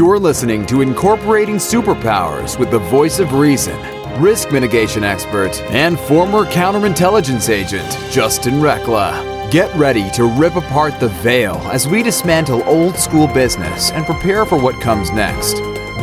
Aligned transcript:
You're 0.00 0.18
listening 0.18 0.64
to 0.64 0.80
Incorporating 0.80 1.56
Superpowers 1.56 2.58
with 2.58 2.70
the 2.70 2.78
voice 2.78 3.18
of 3.18 3.34
reason, 3.34 3.78
risk 4.18 4.50
mitigation 4.50 5.04
expert, 5.04 5.60
and 5.64 6.00
former 6.00 6.46
counterintelligence 6.46 7.50
agent, 7.50 7.86
Justin 8.10 8.54
Rekla. 8.54 9.50
Get 9.50 9.70
ready 9.76 10.08
to 10.12 10.24
rip 10.24 10.56
apart 10.56 10.98
the 11.00 11.10
veil 11.10 11.56
as 11.70 11.86
we 11.86 12.02
dismantle 12.02 12.62
old 12.64 12.96
school 12.96 13.26
business 13.26 13.90
and 13.90 14.06
prepare 14.06 14.46
for 14.46 14.58
what 14.58 14.80
comes 14.80 15.10
next. 15.10 15.56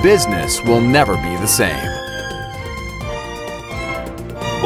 Business 0.04 0.62
will 0.62 0.80
never 0.80 1.16
be 1.16 1.36
the 1.38 1.48
same. 1.48 1.97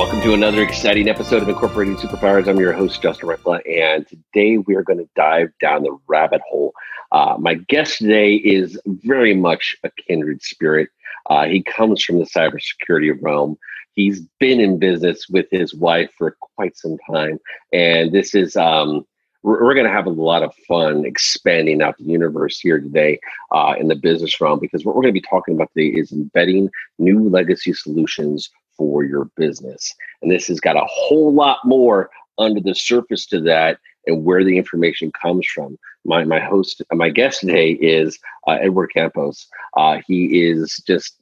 Welcome 0.02 0.21
to 0.21 0.33
another 0.33 0.63
exciting 0.63 1.07
episode 1.07 1.43
of 1.43 1.47
Incorporating 1.47 1.95
Superpowers. 1.95 2.47
I'm 2.47 2.57
your 2.57 2.73
host, 2.73 3.04
Justin 3.04 3.29
Rekla, 3.29 3.61
and 3.70 4.04
today 4.07 4.57
we 4.57 4.73
are 4.73 4.81
going 4.81 4.97
to 4.97 5.07
dive 5.16 5.52
down 5.62 5.84
the 5.84 5.95
rabbit 6.07 6.41
hole. 6.49 6.73
Uh, 7.12 7.35
my 7.38 7.53
guest 7.53 7.99
today 7.99 8.34
is 8.34 8.81
very 8.88 9.35
much 9.35 9.76
a 9.84 9.91
kindred 9.91 10.41
spirit. 10.41 10.90
Uh, 11.29 11.45
he 11.45 11.62
comes 11.62 12.03
from 12.03 12.17
the 12.17 12.26
cybersecurity 12.26 13.16
realm. 13.21 13.59
He's 13.93 14.21
been 14.40 14.59
in 14.59 14.79
business 14.79 15.29
with 15.29 15.45
his 15.52 15.76
wife 15.76 16.09
for 16.18 16.35
quite 16.55 16.76
some 16.76 16.98
time, 17.07 17.38
and 17.71 18.12
this 18.12 18.34
is 18.34 18.55
um, 18.55 19.05
we're, 19.43 19.76
going 19.76 19.85
to 19.85 19.91
have 19.91 20.07
a 20.07 20.09
lot 20.09 20.41
of 20.41 20.54
fun 20.68 21.05
expanding 21.05 21.81
out 21.81 21.98
the 21.98 22.05
universe 22.05 22.59
here 22.59 22.79
today 22.79 23.20
uh, 23.52 23.76
in 23.79 23.88
the 23.88 23.95
business 23.95 24.41
realm 24.41 24.59
because 24.59 24.84
what 24.84 24.95
we're 24.95 25.02
going 25.04 25.13
to 25.13 25.20
be 25.20 25.27
talking 25.27 25.55
about 25.55 25.70
today 25.76 25.95
is 25.95 26.12
embedding 26.12 26.70
new 26.99 27.29
legacy 27.29 27.73
solutions 27.73 28.49
for 28.81 29.03
your 29.03 29.26
business. 29.38 29.94
And 30.21 30.31
this 30.31 30.48
has 30.48 30.59
got 30.59 30.76
a 30.76 30.88
whole 30.88 31.31
lot 31.31 31.59
more 31.63 32.09
under 32.40 32.59
the 32.59 32.73
surface 32.73 33.27
to 33.27 33.40
that 33.41 33.77
and 34.07 34.26
where 34.26 34.44
the 34.44 34.57
information 34.57 35.12
comes 35.12 35.45
from. 35.54 35.77
My 36.04 36.23
my 36.23 36.40
host, 36.40 36.81
my 36.91 37.12
guest 37.12 37.41
today 37.41 37.74
is 37.74 38.18
uh, 38.48 38.57
Edward 38.59 38.87
Campos. 38.87 39.48
Uh, 39.77 39.99
he 40.07 40.49
is 40.49 40.82
just 40.87 41.18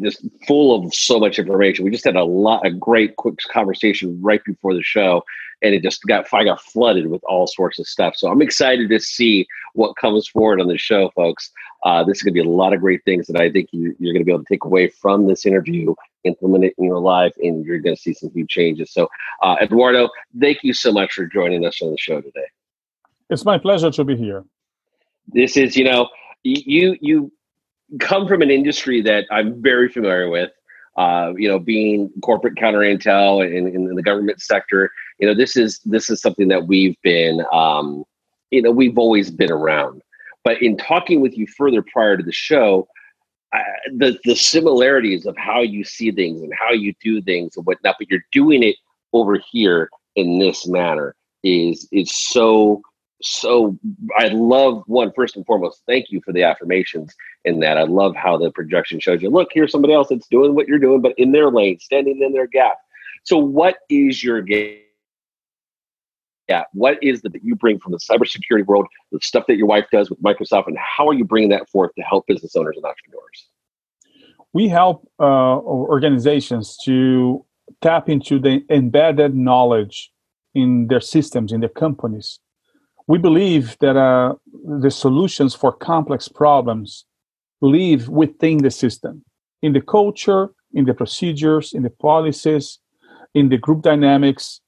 just 0.00 0.24
full 0.46 0.72
of 0.76 0.94
so 0.94 1.18
much 1.18 1.40
information. 1.40 1.84
We 1.84 1.90
just 1.90 2.04
had 2.04 2.14
a 2.14 2.22
lot, 2.22 2.64
a 2.64 2.70
great 2.70 3.16
quick 3.16 3.34
conversation 3.50 4.22
right 4.22 4.40
before 4.44 4.72
the 4.72 4.84
show, 4.84 5.24
and 5.62 5.74
it 5.74 5.82
just 5.82 6.04
got 6.04 6.32
I 6.32 6.44
got 6.44 6.60
flooded 6.60 7.08
with 7.08 7.24
all 7.24 7.48
sorts 7.48 7.80
of 7.80 7.88
stuff. 7.88 8.14
So 8.14 8.30
I'm 8.30 8.40
excited 8.40 8.88
to 8.88 9.00
see 9.00 9.48
what 9.72 9.96
comes 9.96 10.28
forward 10.28 10.60
on 10.60 10.68
the 10.68 10.78
show, 10.78 11.10
folks. 11.16 11.50
Uh, 11.84 12.04
this 12.04 12.18
is 12.18 12.22
going 12.22 12.34
to 12.34 12.42
be 12.42 12.48
a 12.48 12.50
lot 12.50 12.72
of 12.72 12.80
great 12.80 13.04
things 13.04 13.26
that 13.26 13.40
I 13.40 13.50
think 13.50 13.68
you, 13.72 13.90
are 13.90 14.12
going 14.12 14.18
to 14.20 14.24
be 14.24 14.32
able 14.32 14.44
to 14.44 14.48
take 14.48 14.64
away 14.64 14.88
from 14.88 15.26
this 15.26 15.44
interview, 15.44 15.94
implement 16.24 16.64
it 16.64 16.74
in 16.78 16.84
your 16.84 17.00
life, 17.00 17.34
and 17.42 17.64
you're 17.64 17.78
going 17.78 17.96
to 17.96 18.00
see 18.00 18.14
some 18.14 18.30
huge 18.34 18.48
changes. 18.48 18.92
So, 18.92 19.08
uh, 19.42 19.56
Eduardo, 19.60 20.08
thank 20.40 20.58
you 20.62 20.72
so 20.72 20.92
much 20.92 21.12
for 21.12 21.26
joining 21.26 21.64
us 21.66 21.80
on 21.82 21.90
the 21.90 21.98
show 21.98 22.20
today. 22.20 22.46
It's 23.30 23.44
my 23.44 23.58
pleasure 23.58 23.90
to 23.90 24.04
be 24.04 24.16
here. 24.16 24.44
This 25.28 25.56
is, 25.56 25.76
you 25.76 25.84
know, 25.84 26.08
you 26.42 26.96
you 27.00 27.32
come 28.00 28.26
from 28.26 28.42
an 28.42 28.50
industry 28.50 29.00
that 29.02 29.24
I'm 29.30 29.62
very 29.62 29.88
familiar 29.88 30.28
with. 30.28 30.50
Uh, 30.96 31.32
you 31.36 31.48
know, 31.48 31.58
being 31.58 32.08
corporate 32.22 32.56
counter 32.56 32.78
intel 32.78 33.44
in, 33.44 33.66
in 33.66 33.96
the 33.96 34.02
government 34.02 34.40
sector, 34.40 34.92
you 35.18 35.26
know, 35.26 35.34
this 35.34 35.56
is 35.56 35.80
this 35.84 36.08
is 36.08 36.20
something 36.20 36.46
that 36.46 36.68
we've 36.68 36.96
been, 37.02 37.44
um, 37.52 38.04
you 38.52 38.62
know, 38.62 38.70
we've 38.70 38.96
always 38.96 39.28
been 39.28 39.50
around. 39.50 40.02
But 40.44 40.62
in 40.62 40.76
talking 40.76 41.20
with 41.20 41.36
you 41.36 41.48
further 41.48 41.82
prior 41.82 42.16
to 42.16 42.22
the 42.22 42.30
show, 42.30 42.86
uh, 43.54 43.58
the 43.96 44.18
the 44.24 44.34
similarities 44.34 45.26
of 45.26 45.36
how 45.36 45.60
you 45.60 45.84
see 45.84 46.10
things 46.10 46.42
and 46.42 46.52
how 46.58 46.72
you 46.72 46.92
do 47.02 47.22
things 47.22 47.56
and 47.56 47.64
whatnot, 47.66 47.96
but 47.98 48.10
you're 48.10 48.24
doing 48.32 48.62
it 48.62 48.76
over 49.12 49.38
here 49.50 49.88
in 50.16 50.38
this 50.38 50.66
manner 50.66 51.14
is 51.42 51.88
is 51.92 52.14
so 52.14 52.82
so 53.22 53.78
I 54.18 54.28
love 54.28 54.82
one 54.86 55.12
first 55.14 55.36
and 55.36 55.46
foremost. 55.46 55.82
Thank 55.86 56.10
you 56.10 56.20
for 56.22 56.32
the 56.32 56.42
affirmations 56.42 57.14
in 57.44 57.60
that. 57.60 57.78
I 57.78 57.84
love 57.84 58.14
how 58.14 58.36
the 58.36 58.50
projection 58.50 59.00
shows 59.00 59.22
you. 59.22 59.30
Look, 59.30 59.48
here's 59.52 59.72
somebody 59.72 59.94
else 59.94 60.08
that's 60.10 60.28
doing 60.28 60.54
what 60.54 60.68
you're 60.68 60.78
doing, 60.78 61.00
but 61.00 61.14
in 61.16 61.32
their 61.32 61.50
lane, 61.50 61.78
standing 61.78 62.22
in 62.22 62.32
their 62.32 62.46
gap. 62.46 62.76
So, 63.22 63.38
what 63.38 63.78
is 63.88 64.22
your 64.22 64.42
game? 64.42 64.83
Yeah, 66.48 66.64
what 66.72 67.02
is 67.02 67.22
the 67.22 67.30
that 67.30 67.44
you 67.44 67.56
bring 67.56 67.78
from 67.78 67.92
the 67.92 67.98
cybersecurity 67.98 68.66
world, 68.66 68.86
the 69.12 69.18
stuff 69.22 69.44
that 69.48 69.56
your 69.56 69.66
wife 69.66 69.86
does 69.90 70.10
with 70.10 70.22
Microsoft, 70.22 70.66
and 70.66 70.76
how 70.78 71.08
are 71.08 71.14
you 71.14 71.24
bringing 71.24 71.48
that 71.50 71.68
forth 71.70 71.90
to 71.96 72.02
help 72.02 72.26
business 72.26 72.54
owners 72.54 72.76
and 72.76 72.84
entrepreneurs? 72.84 73.48
We 74.52 74.68
help 74.68 75.08
uh, 75.18 75.58
organizations 75.58 76.76
to 76.84 77.44
tap 77.80 78.08
into 78.08 78.38
the 78.38 78.62
embedded 78.70 79.34
knowledge 79.34 80.12
in 80.54 80.86
their 80.88 81.00
systems, 81.00 81.50
in 81.50 81.60
their 81.60 81.68
companies, 81.68 82.38
we 83.06 83.18
believe 83.18 83.76
that 83.80 83.96
uh, 83.96 84.34
the 84.80 84.90
solutions 84.90 85.54
for 85.54 85.72
complex 85.72 86.28
problems 86.28 87.04
live 87.60 88.08
within 88.08 88.58
the 88.58 88.70
system, 88.70 89.24
in 89.62 89.72
the 89.72 89.80
culture, 89.80 90.50
in 90.72 90.84
the 90.86 90.94
procedures, 90.94 91.72
in 91.72 91.82
the 91.82 91.90
policies, 91.90 92.78
in 93.34 93.48
the 93.48 93.58
group 93.58 93.82
dynamics. 93.82 94.60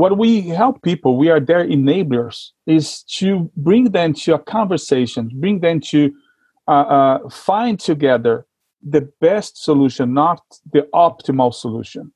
What 0.00 0.12
we 0.22 0.30
help 0.62 0.82
people, 0.82 1.12
we 1.16 1.28
are 1.30 1.40
their 1.50 1.64
enablers, 1.76 2.36
is 2.66 2.86
to 3.18 3.50
bring 3.56 3.84
them 3.98 4.10
to 4.22 4.34
a 4.34 4.38
conversation, 4.56 5.22
bring 5.44 5.60
them 5.60 5.78
to 5.92 6.00
uh, 6.68 6.86
uh, 6.98 7.28
find 7.30 7.76
together 7.90 8.46
the 8.96 9.02
best 9.20 9.52
solution, 9.68 10.04
not 10.12 10.42
the 10.72 10.82
optimal 11.06 11.52
solution. 11.54 12.12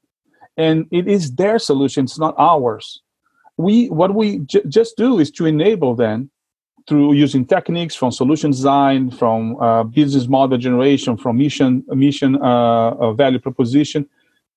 And 0.56 0.76
it 0.91 1.06
is 1.08 1.34
their 1.42 1.58
solution, 1.58 2.04
it's 2.04 2.18
not 2.18 2.34
ours 2.38 2.86
we 3.60 3.88
what 3.91 4.14
we 4.14 4.38
j- 4.41 4.62
just 4.68 4.97
do 4.97 5.18
is 5.18 5.30
to 5.32 5.47
enable 5.47 5.94
them 5.94 6.30
through 6.88 7.12
using 7.12 7.44
techniques 7.44 7.94
from 7.94 8.10
solution 8.10 8.50
design, 8.50 9.10
from 9.10 9.56
uh, 9.60 9.84
business 9.84 10.26
model 10.28 10.58
generation, 10.58 11.16
from 11.16 11.36
mission 11.36 11.84
mission 11.88 12.36
uh, 12.36 13.12
value 13.12 13.38
proposition, 13.38 14.08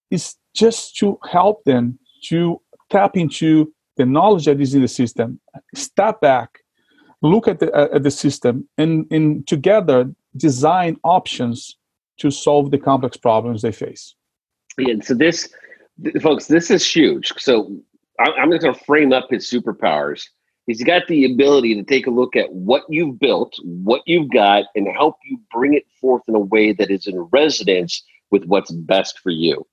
is 0.09 0.35
just 0.55 0.95
to 0.97 1.19
help 1.29 1.63
them 1.65 1.99
to 2.29 2.61
tap 2.93 3.17
into 3.17 3.73
the 3.97 4.05
knowledge 4.05 4.45
that 4.45 4.61
is 4.61 4.73
in 4.73 4.81
the 4.81 4.87
system, 4.87 5.39
step 5.75 6.21
back, 6.21 6.59
look 7.21 7.47
at 7.47 7.59
the 7.59 7.69
at 7.75 8.03
the 8.03 8.11
system, 8.11 8.67
and 8.77 9.05
and 9.11 9.45
together 9.47 9.99
design 10.37 10.97
options 11.03 11.77
to 12.17 12.31
solve 12.31 12.71
the 12.71 12.77
complex 12.77 13.17
problems 13.17 13.61
they 13.61 13.71
face. 13.71 14.15
Yeah, 14.77 14.95
so 15.01 15.13
this, 15.13 15.49
folks, 16.21 16.47
this 16.47 16.71
is 16.71 16.83
huge. 16.87 17.33
So 17.37 17.75
I'm 18.19 18.49
going 18.49 18.61
to 18.61 18.73
frame 18.73 19.13
up 19.13 19.27
his 19.29 19.49
superpowers. 19.49 20.23
He's 20.65 20.83
got 20.83 21.07
the 21.07 21.25
ability 21.25 21.75
to 21.75 21.83
take 21.83 22.07
a 22.07 22.11
look 22.11 22.35
at 22.35 22.51
what 22.53 22.83
you've 22.89 23.19
built, 23.19 23.53
what 23.63 24.01
you've 24.05 24.31
got, 24.31 24.65
and 24.75 24.87
help 24.87 25.17
you 25.25 25.39
bring 25.51 25.73
it 25.73 25.85
forth 25.99 26.23
in 26.27 26.35
a 26.35 26.39
way 26.39 26.71
that 26.73 26.89
is 26.89 27.05
in 27.05 27.19
resonance 27.31 28.03
with 28.31 28.45
what's 28.45 28.71
best 28.71 29.19
for 29.19 29.29
you. 29.29 29.65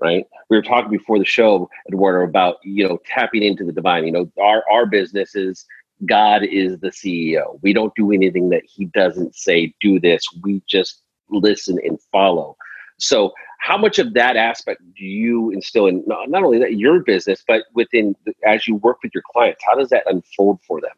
Right? 0.00 0.24
We 0.48 0.56
were 0.56 0.62
talking 0.62 0.90
before 0.90 1.18
the 1.18 1.24
show, 1.24 1.68
Eduardo, 1.88 2.24
about 2.24 2.56
you 2.62 2.88
know 2.88 2.98
tapping 3.06 3.42
into 3.42 3.64
the 3.64 3.72
divine. 3.72 4.04
You 4.04 4.12
know, 4.12 4.32
our 4.40 4.64
our 4.70 4.86
business 4.86 5.34
is 5.34 5.66
God 6.06 6.44
is 6.44 6.78
the 6.78 6.90
CEO. 6.90 7.58
We 7.62 7.72
don't 7.72 7.94
do 7.96 8.12
anything 8.12 8.50
that 8.50 8.62
He 8.64 8.86
doesn't 8.86 9.34
say. 9.34 9.74
Do 9.80 9.98
this. 9.98 10.22
We 10.42 10.62
just 10.68 11.02
listen 11.30 11.78
and 11.84 11.98
follow. 12.12 12.56
So 12.98 13.32
how 13.58 13.76
much 13.76 13.98
of 13.98 14.14
that 14.14 14.36
aspect 14.36 14.80
do 14.96 15.04
you 15.04 15.50
instill 15.50 15.86
in 15.86 16.02
not, 16.06 16.30
not 16.30 16.42
only 16.42 16.58
that 16.58 16.76
your 16.76 17.00
business 17.00 17.44
but 17.46 17.64
within 17.74 18.14
as 18.46 18.66
you 18.66 18.76
work 18.76 18.98
with 19.02 19.12
your 19.12 19.22
clients 19.32 19.62
how 19.66 19.74
does 19.74 19.90
that 19.90 20.04
unfold 20.06 20.58
for 20.66 20.80
them 20.80 20.96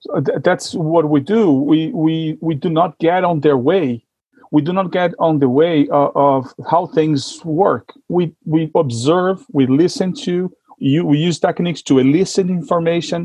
so 0.00 0.20
that's 0.42 0.74
what 0.74 1.08
we 1.08 1.20
do 1.20 1.52
we 1.52 1.88
we 1.92 2.36
we 2.40 2.54
do 2.54 2.68
not 2.68 2.98
get 2.98 3.24
on 3.24 3.40
their 3.40 3.56
way 3.56 4.04
we 4.54 4.60
do 4.62 4.72
not 4.72 4.88
get 4.92 5.10
on 5.18 5.34
the 5.44 5.48
way 5.60 5.76
of, 5.88 6.08
of 6.28 6.40
how 6.70 6.82
things 6.86 7.22
work 7.44 7.86
we 8.08 8.32
we 8.44 8.60
observe 8.74 9.36
we 9.58 9.64
listen 9.82 10.08
to 10.26 10.34
you 10.78 11.04
we 11.04 11.16
use 11.28 11.38
techniques 11.48 11.82
to 11.88 11.98
elicit 11.98 12.46
information 12.60 13.20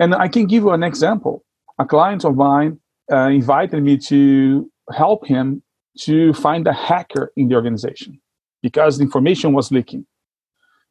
and 0.00 0.14
i 0.14 0.28
can 0.34 0.44
give 0.52 0.62
you 0.64 0.72
an 0.78 0.84
example 0.90 1.34
a 1.78 1.86
client 1.94 2.24
of 2.24 2.34
mine 2.36 2.78
uh, 3.12 3.28
invited 3.40 3.82
me 3.82 3.96
to 3.96 4.70
help 4.92 5.26
him 5.26 5.62
to 5.98 6.32
find 6.34 6.66
a 6.66 6.72
hacker 6.72 7.32
in 7.36 7.48
the 7.48 7.54
organization 7.54 8.20
because 8.62 8.98
the 8.98 9.04
information 9.04 9.52
was 9.52 9.70
leaking. 9.70 10.06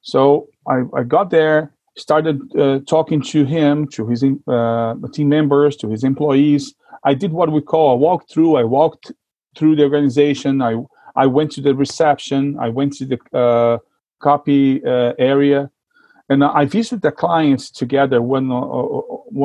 So 0.02 0.48
I, 0.68 0.84
I 0.96 1.04
got 1.04 1.30
there, 1.30 1.74
started 1.98 2.40
uh, 2.58 2.80
talking 2.88 3.22
to 3.24 3.46
him, 3.46 3.88
to 3.90 4.08
his 4.08 4.24
uh, 4.48 4.96
team 5.14 5.30
members, 5.30 5.76
to 5.78 5.90
his 5.90 6.04
employees. 6.04 6.74
I 7.04 7.14
did 7.14 7.32
what 7.34 7.52
we 7.52 7.62
call 7.62 7.96
a 7.96 8.00
walkthrough. 8.00 8.60
I 8.60 8.64
walked 8.64 9.12
through 9.56 9.76
the 9.76 9.84
organization. 9.84 10.62
I 10.62 10.78
I 11.16 11.28
went 11.28 11.52
to 11.54 11.62
the 11.62 11.76
reception. 11.76 12.58
I 12.60 12.70
went 12.70 12.94
to 12.94 13.06
the 13.06 13.38
uh, 13.38 13.78
copy 14.20 14.84
uh, 14.86 15.14
area, 15.20 15.70
and 16.30 16.44
I 16.44 16.66
visited 16.66 17.02
the 17.02 17.12
clients 17.12 17.70
together. 17.70 18.22
One 18.22 18.52
uh, 18.52 18.62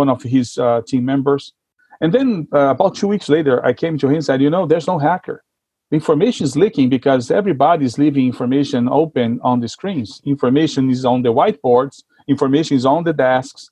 one 0.01 0.09
of 0.09 0.23
his 0.23 0.59
uh, 0.59 0.83
team 0.87 1.05
members, 1.05 1.53
and 2.01 2.13
then 2.13 2.49
about 2.53 2.95
two 2.95 3.09
weeks 3.09 3.29
later, 3.29 3.65
I 3.65 3.73
came 3.73 3.99
to 3.99 4.09
him 4.09 4.17
and 4.17 4.25
said, 4.25 4.41
"You 4.41 4.51
know, 4.51 4.67
there's 4.67 4.87
no 4.87 4.99
hacker 4.99 5.45
information 5.91 6.45
is 6.45 6.57
leaking 6.57 6.89
because 6.91 7.31
everybody 7.31 7.85
is 7.85 7.99
leaving 7.99 8.27
information 8.27 8.89
open 8.89 9.41
on 9.43 9.61
the 9.61 9.69
screens. 9.69 10.21
Information 10.25 10.91
is 10.91 11.05
on 11.05 11.23
the 11.23 11.33
whiteboards, 11.33 12.03
information 12.27 12.77
is 12.77 12.85
on 12.85 13.05
the 13.05 13.13
desks. 13.13 13.71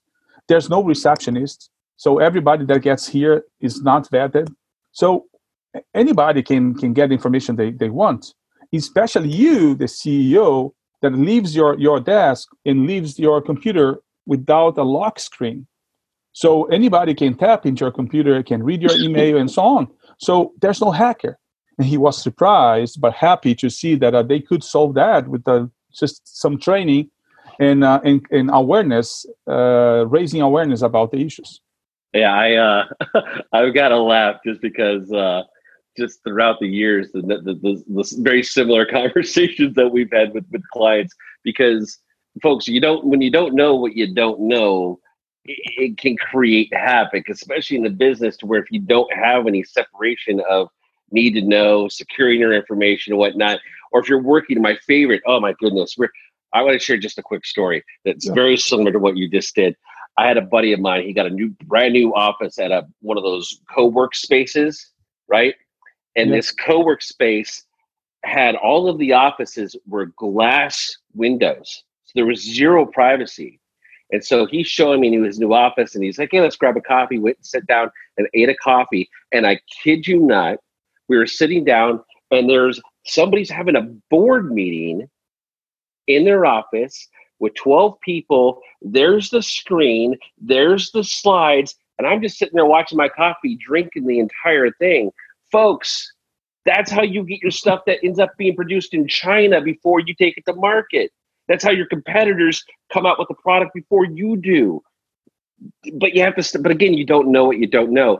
There's 0.48 0.70
no 0.70 0.82
receptionist. 0.82 1.70
So 1.96 2.18
everybody 2.18 2.64
that 2.66 2.82
gets 2.82 3.08
here 3.08 3.44
is 3.60 3.82
not 3.82 4.08
vetted. 4.10 4.54
So 4.92 5.26
anybody 5.94 6.42
can 6.42 6.74
can 6.74 6.92
get 6.92 7.12
information 7.12 7.56
they, 7.56 7.70
they 7.70 7.90
want, 7.90 8.34
especially 8.72 9.30
you, 9.30 9.74
the 9.74 9.86
CEO, 9.86 10.72
that 11.02 11.12
leaves 11.12 11.54
your, 11.54 11.78
your 11.78 12.00
desk 12.00 12.48
and 12.64 12.86
leaves 12.86 13.18
your 13.18 13.40
computer 13.40 14.00
without 14.26 14.78
a 14.78 14.82
lock 14.82 15.18
screen. 15.18 15.66
So 16.32 16.64
anybody 16.64 17.14
can 17.14 17.34
tap 17.34 17.64
into 17.64 17.84
your 17.84 17.92
computer, 17.92 18.42
can 18.42 18.62
read 18.62 18.82
your 18.82 18.96
email, 18.98 19.38
and 19.38 19.50
so 19.50 19.62
on. 19.62 19.88
So 20.18 20.52
there's 20.60 20.80
no 20.80 20.90
hacker. 20.90 21.38
And 21.78 21.86
he 21.86 21.96
was 21.96 22.20
surprised 22.20 23.00
but 23.00 23.12
happy 23.12 23.54
to 23.56 23.70
see 23.70 23.94
that 23.96 24.14
uh, 24.14 24.22
they 24.22 24.40
could 24.40 24.64
solve 24.64 24.94
that 24.94 25.28
with 25.28 25.46
uh, 25.46 25.66
just 25.94 26.20
some 26.24 26.58
training 26.58 27.10
and, 27.60 27.84
uh, 27.84 28.00
and, 28.04 28.24
and 28.30 28.50
awareness, 28.52 29.24
uh, 29.48 30.06
raising 30.08 30.42
awareness 30.42 30.82
about 30.82 31.10
the 31.10 31.18
issues. 31.18 31.60
Yeah, 32.12 32.34
I 32.34 32.54
uh, 32.54 32.84
I've 33.52 33.74
got 33.74 33.88
to 33.88 33.98
laugh 33.98 34.36
just 34.44 34.60
because 34.62 35.12
uh, 35.12 35.42
just 35.96 36.22
throughout 36.22 36.58
the 36.60 36.68
years, 36.68 37.10
the, 37.12 37.22
the, 37.22 37.54
the, 37.54 37.84
the, 37.88 38.16
very 38.20 38.42
similar 38.42 38.84
conversations 38.90 39.74
that 39.74 39.88
we've 39.88 40.12
had 40.12 40.32
with, 40.32 40.44
with 40.50 40.62
clients, 40.72 41.14
because 41.42 41.98
folks, 42.42 42.68
you 42.68 42.80
don't 42.80 43.04
when 43.04 43.20
you 43.20 43.30
don't 43.30 43.54
know 43.54 43.74
what 43.74 43.96
you 43.96 44.12
don't 44.14 44.40
know, 44.40 44.98
it, 45.44 45.58
it 45.78 45.98
can 45.98 46.16
create 46.16 46.72
havoc, 46.74 47.28
especially 47.28 47.76
in 47.76 47.82
the 47.82 47.90
business, 47.90 48.36
to 48.38 48.46
where 48.46 48.60
if 48.60 48.70
you 48.70 48.80
don't 48.80 49.12
have 49.12 49.46
any 49.46 49.62
separation 49.62 50.40
of 50.48 50.68
need 51.12 51.34
to 51.34 51.42
know, 51.42 51.88
securing 51.88 52.40
your 52.40 52.52
information 52.52 53.12
and 53.12 53.20
whatnot, 53.20 53.60
or 53.92 54.00
if 54.00 54.08
you're 54.08 54.22
working, 54.22 54.60
my 54.60 54.76
favorite, 54.86 55.22
oh 55.26 55.40
my 55.40 55.54
goodness, 55.60 55.94
we're 55.96 56.10
I 56.52 56.62
want 56.62 56.74
to 56.74 56.78
share 56.78 56.96
just 56.96 57.18
a 57.18 57.22
quick 57.22 57.44
story 57.44 57.84
that's 58.04 58.26
yeah. 58.26 58.32
very 58.32 58.56
similar 58.56 58.92
to 58.92 58.98
what 58.98 59.16
you 59.16 59.28
just 59.28 59.54
did. 59.54 59.76
I 60.16 60.26
had 60.26 60.38
a 60.38 60.42
buddy 60.42 60.72
of 60.72 60.80
mine. 60.80 61.02
He 61.02 61.12
got 61.12 61.26
a 61.26 61.30
new, 61.30 61.50
brand 61.64 61.92
new 61.92 62.14
office 62.14 62.58
at 62.58 62.72
a 62.72 62.86
one 63.00 63.18
of 63.18 63.24
those 63.24 63.60
co-work 63.74 64.14
spaces, 64.14 64.92
right? 65.28 65.54
And 66.16 66.30
yeah. 66.30 66.36
this 66.36 66.50
co-work 66.50 67.02
space 67.02 67.64
had 68.24 68.56
all 68.56 68.88
of 68.88 68.98
the 68.98 69.12
offices 69.12 69.76
were 69.86 70.06
glass 70.16 70.96
windows, 71.14 71.84
so 72.04 72.12
there 72.14 72.26
was 72.26 72.42
zero 72.42 72.86
privacy. 72.86 73.60
And 74.12 74.24
so 74.24 74.46
he's 74.46 74.68
showing 74.68 75.00
me 75.00 75.16
his 75.20 75.38
new 75.38 75.52
office, 75.52 75.94
and 75.94 76.04
he's 76.04 76.18
like, 76.18 76.30
"Hey, 76.32 76.40
let's 76.40 76.56
grab 76.56 76.76
a 76.76 76.80
coffee." 76.80 77.18
Went 77.18 77.38
and 77.38 77.46
sat 77.46 77.66
down 77.66 77.90
and 78.16 78.28
ate 78.34 78.48
a 78.48 78.54
coffee. 78.54 79.08
And 79.32 79.46
I 79.46 79.60
kid 79.82 80.06
you 80.06 80.20
not, 80.20 80.58
we 81.08 81.16
were 81.16 81.26
sitting 81.26 81.64
down, 81.64 82.02
and 82.30 82.48
there's 82.48 82.80
somebody's 83.04 83.50
having 83.50 83.76
a 83.76 83.82
board 84.10 84.52
meeting 84.52 85.08
in 86.06 86.24
their 86.24 86.46
office 86.46 87.08
with 87.38 87.54
12 87.54 88.00
people. 88.00 88.60
There's 88.80 89.30
the 89.30 89.42
screen, 89.42 90.16
there's 90.38 90.90
the 90.92 91.04
slides, 91.04 91.74
and 91.98 92.06
I'm 92.06 92.22
just 92.22 92.38
sitting 92.38 92.54
there 92.54 92.66
watching 92.66 92.98
my 92.98 93.08
coffee, 93.08 93.56
drinking 93.56 94.06
the 94.06 94.18
entire 94.18 94.70
thing. 94.72 95.10
Folks, 95.52 96.12
that's 96.64 96.90
how 96.90 97.02
you 97.02 97.24
get 97.24 97.40
your 97.42 97.50
stuff 97.50 97.82
that 97.86 97.98
ends 98.02 98.18
up 98.18 98.30
being 98.36 98.56
produced 98.56 98.94
in 98.94 99.06
China 99.08 99.60
before 99.60 100.00
you 100.00 100.14
take 100.14 100.36
it 100.36 100.44
to 100.46 100.54
market. 100.54 101.12
That's 101.48 101.64
how 101.64 101.70
your 101.70 101.86
competitors 101.86 102.64
come 102.92 103.06
out 103.06 103.18
with 103.18 103.28
the 103.28 103.34
product 103.34 103.72
before 103.74 104.04
you 104.04 104.36
do. 104.36 104.82
But 105.94 106.14
you 106.14 106.22
have 106.22 106.34
to, 106.36 106.42
st- 106.42 106.62
but 106.62 106.72
again, 106.72 106.94
you 106.94 107.06
don't 107.06 107.30
know 107.30 107.44
what 107.46 107.58
you 107.58 107.66
don't 107.66 107.92
know. 107.92 108.18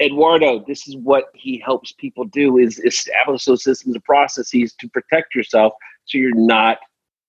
Eduardo, 0.00 0.64
this 0.66 0.86
is 0.86 0.96
what 0.96 1.24
he 1.34 1.58
helps 1.64 1.92
people 1.92 2.24
do 2.26 2.58
is 2.58 2.78
establish 2.80 3.44
those 3.44 3.64
systems 3.64 3.96
and 3.96 4.04
processes 4.04 4.72
to 4.74 4.88
protect 4.88 5.34
yourself 5.34 5.72
so 6.04 6.18
you're 6.18 6.34
not 6.34 6.78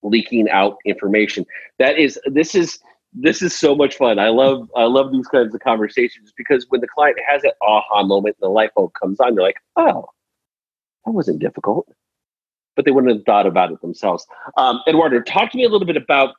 leaking 0.04 0.50
out 0.50 0.78
information. 0.86 1.46
That 1.80 1.98
is 1.98 2.20
this 2.28 2.54
is 2.56 2.80
this 3.14 3.42
is 3.42 3.58
so 3.58 3.76
much 3.76 3.98
fun. 3.98 4.20
I 4.20 4.30
love 4.30 4.70
I 4.76 4.84
love 4.84 5.12
these 5.12 5.28
kinds 5.28 5.54
of 5.54 5.62
conversations 5.62 6.32
because 6.36 6.66
when 6.70 6.82
the 6.82 6.88
client 6.88 7.18
has 7.28 7.42
that 7.42 7.56
aha 7.62 8.04
moment 8.04 8.38
and 8.40 8.48
the 8.48 8.52
light 8.52 8.74
bulb 8.76 8.94
comes 8.94 9.20
on, 9.20 9.36
they're 9.36 9.44
like, 9.44 9.60
oh, 9.76 10.06
that 11.06 11.12
wasn't 11.12 11.40
difficult. 11.40 11.88
But 12.76 12.86
they 12.86 12.92
wouldn't 12.92 13.14
have 13.14 13.26
thought 13.26 13.48
about 13.48 13.72
it 13.72 13.82
themselves. 13.82 14.26
Um, 14.58 14.82
Eduardo, 14.88 15.22
talk 15.22 15.52
to 15.52 15.58
me 15.58 15.66
a 15.66 15.70
little 15.70 15.88
bit 15.88 15.98
about 15.98 16.36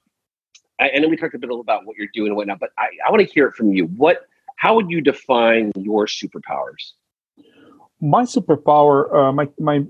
I, 0.81 0.99
know 0.99 1.09
we 1.09 1.17
talked 1.17 1.35
a 1.35 1.39
bit 1.39 1.51
about 1.51 1.85
what 1.85 1.97
you're 1.97 2.09
doing 2.15 2.29
and 2.29 2.37
whatnot, 2.37 2.59
but 2.59 2.71
I, 2.79 2.89
I 3.07 3.11
want 3.11 3.27
to 3.27 3.33
hear 3.33 3.47
it 3.47 3.55
from 3.55 3.73
you. 3.73 3.87
What 3.87 4.27
how 4.57 4.75
would 4.75 4.91
you 4.91 5.01
define 5.01 5.73
your 5.77 6.07
superpowers? 6.07 6.93
My 8.01 8.23
superpower, 8.23 9.15
uh, 9.15 9.33
my 9.33 9.49
my 9.59 9.85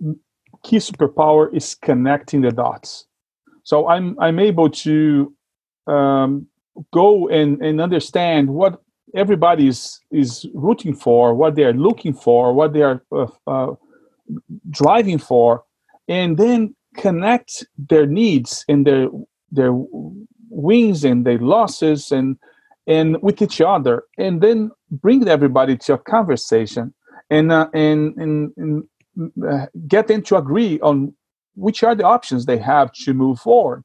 key 0.63 0.77
superpower 0.77 1.55
is 1.55 1.75
connecting 1.75 2.41
the 2.41 2.51
dots. 2.51 3.07
So 3.63 3.89
I'm 3.89 4.19
I'm 4.19 4.39
able 4.39 4.71
to 4.71 5.35
um, 5.87 6.47
go 6.93 7.29
and, 7.29 7.61
and 7.63 7.81
understand 7.81 8.51
what 8.51 8.81
everybody 9.15 9.69
is, 9.69 10.01
is 10.11 10.47
rooting 10.55 10.95
for, 10.95 11.35
what 11.35 11.55
they 11.55 11.65
are 11.65 11.73
looking 11.73 12.15
for, 12.15 12.53
what 12.53 12.73
they 12.73 12.83
are 12.83 13.03
uh, 13.13 13.27
uh, 13.47 13.75
driving 14.71 15.19
for, 15.19 15.65
and 16.09 16.39
then 16.39 16.75
connect 16.97 17.67
their 17.79 18.07
needs 18.07 18.65
and 18.69 18.87
their 18.87 19.09
their 19.53 19.71
wins 20.51 21.05
and 21.05 21.25
their 21.25 21.39
losses 21.39 22.13
and 22.13 22.37
and 22.87 23.21
with 23.23 23.41
each 23.43 23.61
other, 23.61 24.05
and 24.19 24.41
then 24.41 24.71
bring 24.91 25.27
everybody 25.29 25.77
to 25.77 25.95
a 25.95 25.99
conversation 25.99 26.93
and 27.31 27.53
uh, 27.53 27.69
and 27.75 28.17
and, 28.17 28.53
and 28.57 28.85
uh, 29.49 29.67
get 29.87 30.09
them 30.09 30.23
to 30.23 30.37
agree 30.37 30.81
on 30.81 31.15
which 31.55 31.83
are 31.83 31.95
the 31.95 32.05
options 32.05 32.47
they 32.47 32.59
have 32.59 32.93
to 32.93 33.13
move 33.13 33.39
forward. 33.39 33.85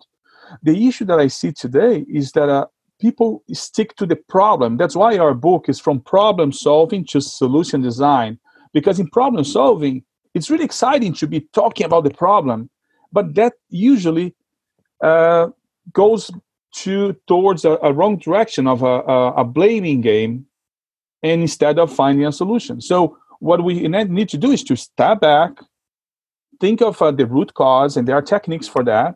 The 0.64 0.88
issue 0.88 1.06
that 1.06 1.20
I 1.20 1.28
see 1.28 1.52
today 1.52 2.06
is 2.08 2.32
that 2.34 2.50
uh, 2.50 2.68
people 3.00 3.44
stick 3.52 3.96
to 3.98 4.06
the 4.06 4.16
problem. 4.16 4.78
That's 4.78 4.96
why 4.96 5.18
our 5.18 5.34
book 5.34 5.68
is 5.70 5.80
from 5.80 6.00
problem 6.02 6.52
solving 6.52 7.06
to 7.08 7.22
solution 7.22 7.82
design. 7.82 8.40
Because 8.74 9.00
in 9.00 9.08
problem 9.08 9.44
solving, 9.44 10.04
it's 10.34 10.50
really 10.50 10.66
exciting 10.66 11.14
to 11.14 11.28
be 11.28 11.42
talking 11.54 11.86
about 11.86 12.04
the 12.04 12.12
problem, 12.12 12.70
but 13.12 13.36
that 13.36 13.54
usually 13.70 14.36
uh, 15.02 15.48
goes 15.94 16.30
to 16.74 17.16
towards 17.28 17.64
a, 17.64 17.78
a 17.82 17.94
wrong 17.94 18.18
direction 18.18 18.68
of 18.68 18.84
a, 18.84 19.02
a, 19.02 19.32
a, 19.34 19.44
blaming 19.46 20.02
game, 20.02 20.46
and 21.24 21.42
instead 21.42 21.80
of 21.80 21.94
finding 21.94 22.26
a 22.26 22.32
solution. 22.32 22.82
So 22.82 23.18
what 23.40 23.64
we 23.64 23.88
need 23.88 24.30
to 24.30 24.38
do 24.38 24.52
is 24.52 24.64
to 24.66 24.76
step 24.76 25.22
back, 25.22 25.52
think 26.60 26.82
of 26.82 27.02
uh, 27.02 27.12
the 27.12 27.26
root 27.26 27.54
cause, 27.54 27.96
and 27.96 28.06
there 28.06 28.16
are 28.18 28.22
techniques 28.22 28.68
for 28.68 28.84
that. 28.84 29.16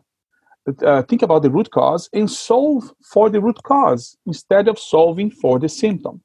Uh, 0.84 1.02
think 1.02 1.22
about 1.22 1.42
the 1.42 1.50
root 1.50 1.70
cause 1.70 2.08
and 2.12 2.30
solve 2.30 2.92
for 3.02 3.30
the 3.30 3.40
root 3.40 3.62
cause 3.62 4.16
instead 4.26 4.68
of 4.68 4.78
solving 4.78 5.30
for 5.30 5.58
the 5.58 5.68
symptom. 5.68 6.20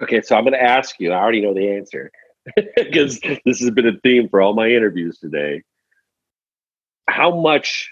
Okay, 0.00 0.22
so 0.22 0.36
I'm 0.36 0.44
going 0.44 0.52
to 0.52 0.62
ask 0.62 1.00
you. 1.00 1.12
I 1.12 1.18
already 1.18 1.40
know 1.40 1.54
the 1.54 1.68
answer 1.68 2.10
because 2.76 3.18
this 3.20 3.60
has 3.60 3.70
been 3.70 3.88
a 3.88 3.98
theme 4.00 4.28
for 4.28 4.40
all 4.40 4.54
my 4.54 4.68
interviews 4.68 5.18
today. 5.18 5.62
How 7.08 7.34
much 7.34 7.90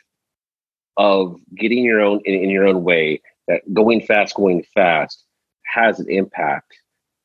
of 0.97 1.39
getting 1.55 1.85
your 1.85 2.01
own 2.01 2.21
in, 2.25 2.35
in 2.35 2.51
your 2.51 2.67
own 2.67 2.85
way, 2.85 3.21
that 3.49 3.63
going 3.75 4.01
fast, 4.01 4.35
going 4.35 4.65
fast, 4.75 5.25
has 5.65 5.99
an 5.99 6.09
impact 6.09 6.73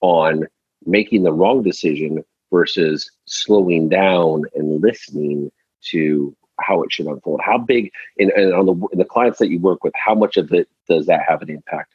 on 0.01 0.47
making 0.85 1.23
the 1.23 1.33
wrong 1.33 1.61
decision 1.61 2.23
versus 2.51 3.09
slowing 3.25 3.87
down 3.87 4.45
and 4.55 4.81
listening 4.81 5.51
to 5.81 6.35
how 6.61 6.83
it 6.83 6.91
should 6.91 7.07
unfold. 7.07 7.41
How 7.43 7.57
big, 7.57 7.91
and, 8.17 8.31
on 8.53 8.65
the 8.65 8.97
the 8.97 9.05
clients 9.05 9.39
that 9.39 9.49
you 9.49 9.59
work 9.59 9.83
with, 9.83 9.93
how 9.95 10.15
much 10.15 10.37
of 10.37 10.51
it 10.53 10.67
does 10.87 11.05
that 11.07 11.21
have 11.27 11.41
an 11.41 11.49
impact? 11.49 11.93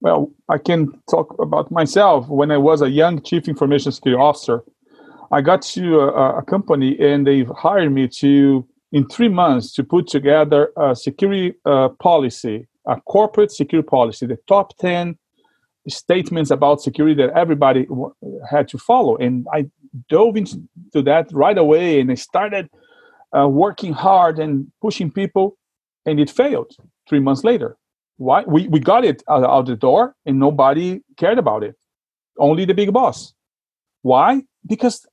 Well, 0.00 0.30
I 0.48 0.58
can 0.58 0.92
talk 1.10 1.34
about 1.38 1.70
myself. 1.70 2.28
When 2.28 2.50
I 2.50 2.58
was 2.58 2.82
a 2.82 2.90
young 2.90 3.22
chief 3.22 3.48
information 3.48 3.92
security 3.92 4.20
officer, 4.20 4.62
I 5.32 5.40
got 5.40 5.62
to 5.62 6.00
a, 6.00 6.38
a 6.38 6.42
company 6.42 6.96
and 7.00 7.26
they 7.26 7.44
hired 7.44 7.92
me 7.92 8.08
to, 8.20 8.66
in 8.92 9.08
three 9.08 9.28
months, 9.28 9.72
to 9.74 9.84
put 9.84 10.06
together 10.06 10.70
a 10.76 10.94
security 10.94 11.54
uh, 11.64 11.88
policy, 12.00 12.66
a 12.86 13.00
corporate 13.00 13.50
security 13.52 13.86
policy, 13.86 14.26
the 14.26 14.38
top 14.46 14.76
10 14.78 15.16
statements 15.88 16.50
about 16.50 16.82
security 16.82 17.14
that 17.14 17.36
everybody 17.36 17.86
w- 17.86 18.12
had 18.50 18.68
to 18.68 18.78
follow. 18.78 19.16
And 19.16 19.46
I 19.52 19.66
dove 20.08 20.36
into 20.36 20.68
that 20.94 21.28
right 21.32 21.56
away 21.56 22.00
and 22.00 22.10
I 22.10 22.14
started 22.14 22.68
uh, 23.36 23.48
working 23.48 23.92
hard 23.92 24.38
and 24.38 24.70
pushing 24.80 25.10
people, 25.10 25.56
and 26.04 26.20
it 26.20 26.30
failed 26.30 26.72
three 27.08 27.20
months 27.20 27.44
later. 27.44 27.76
Why? 28.16 28.44
We, 28.46 28.68
we 28.68 28.80
got 28.80 29.04
it 29.04 29.22
out, 29.28 29.44
out 29.44 29.66
the 29.66 29.76
door 29.76 30.14
and 30.24 30.38
nobody 30.38 31.00
cared 31.16 31.38
about 31.38 31.62
it. 31.62 31.74
Only 32.38 32.64
the 32.64 32.74
big 32.74 32.92
boss. 32.92 33.34
Why? 34.02 34.42
Because 34.66 35.06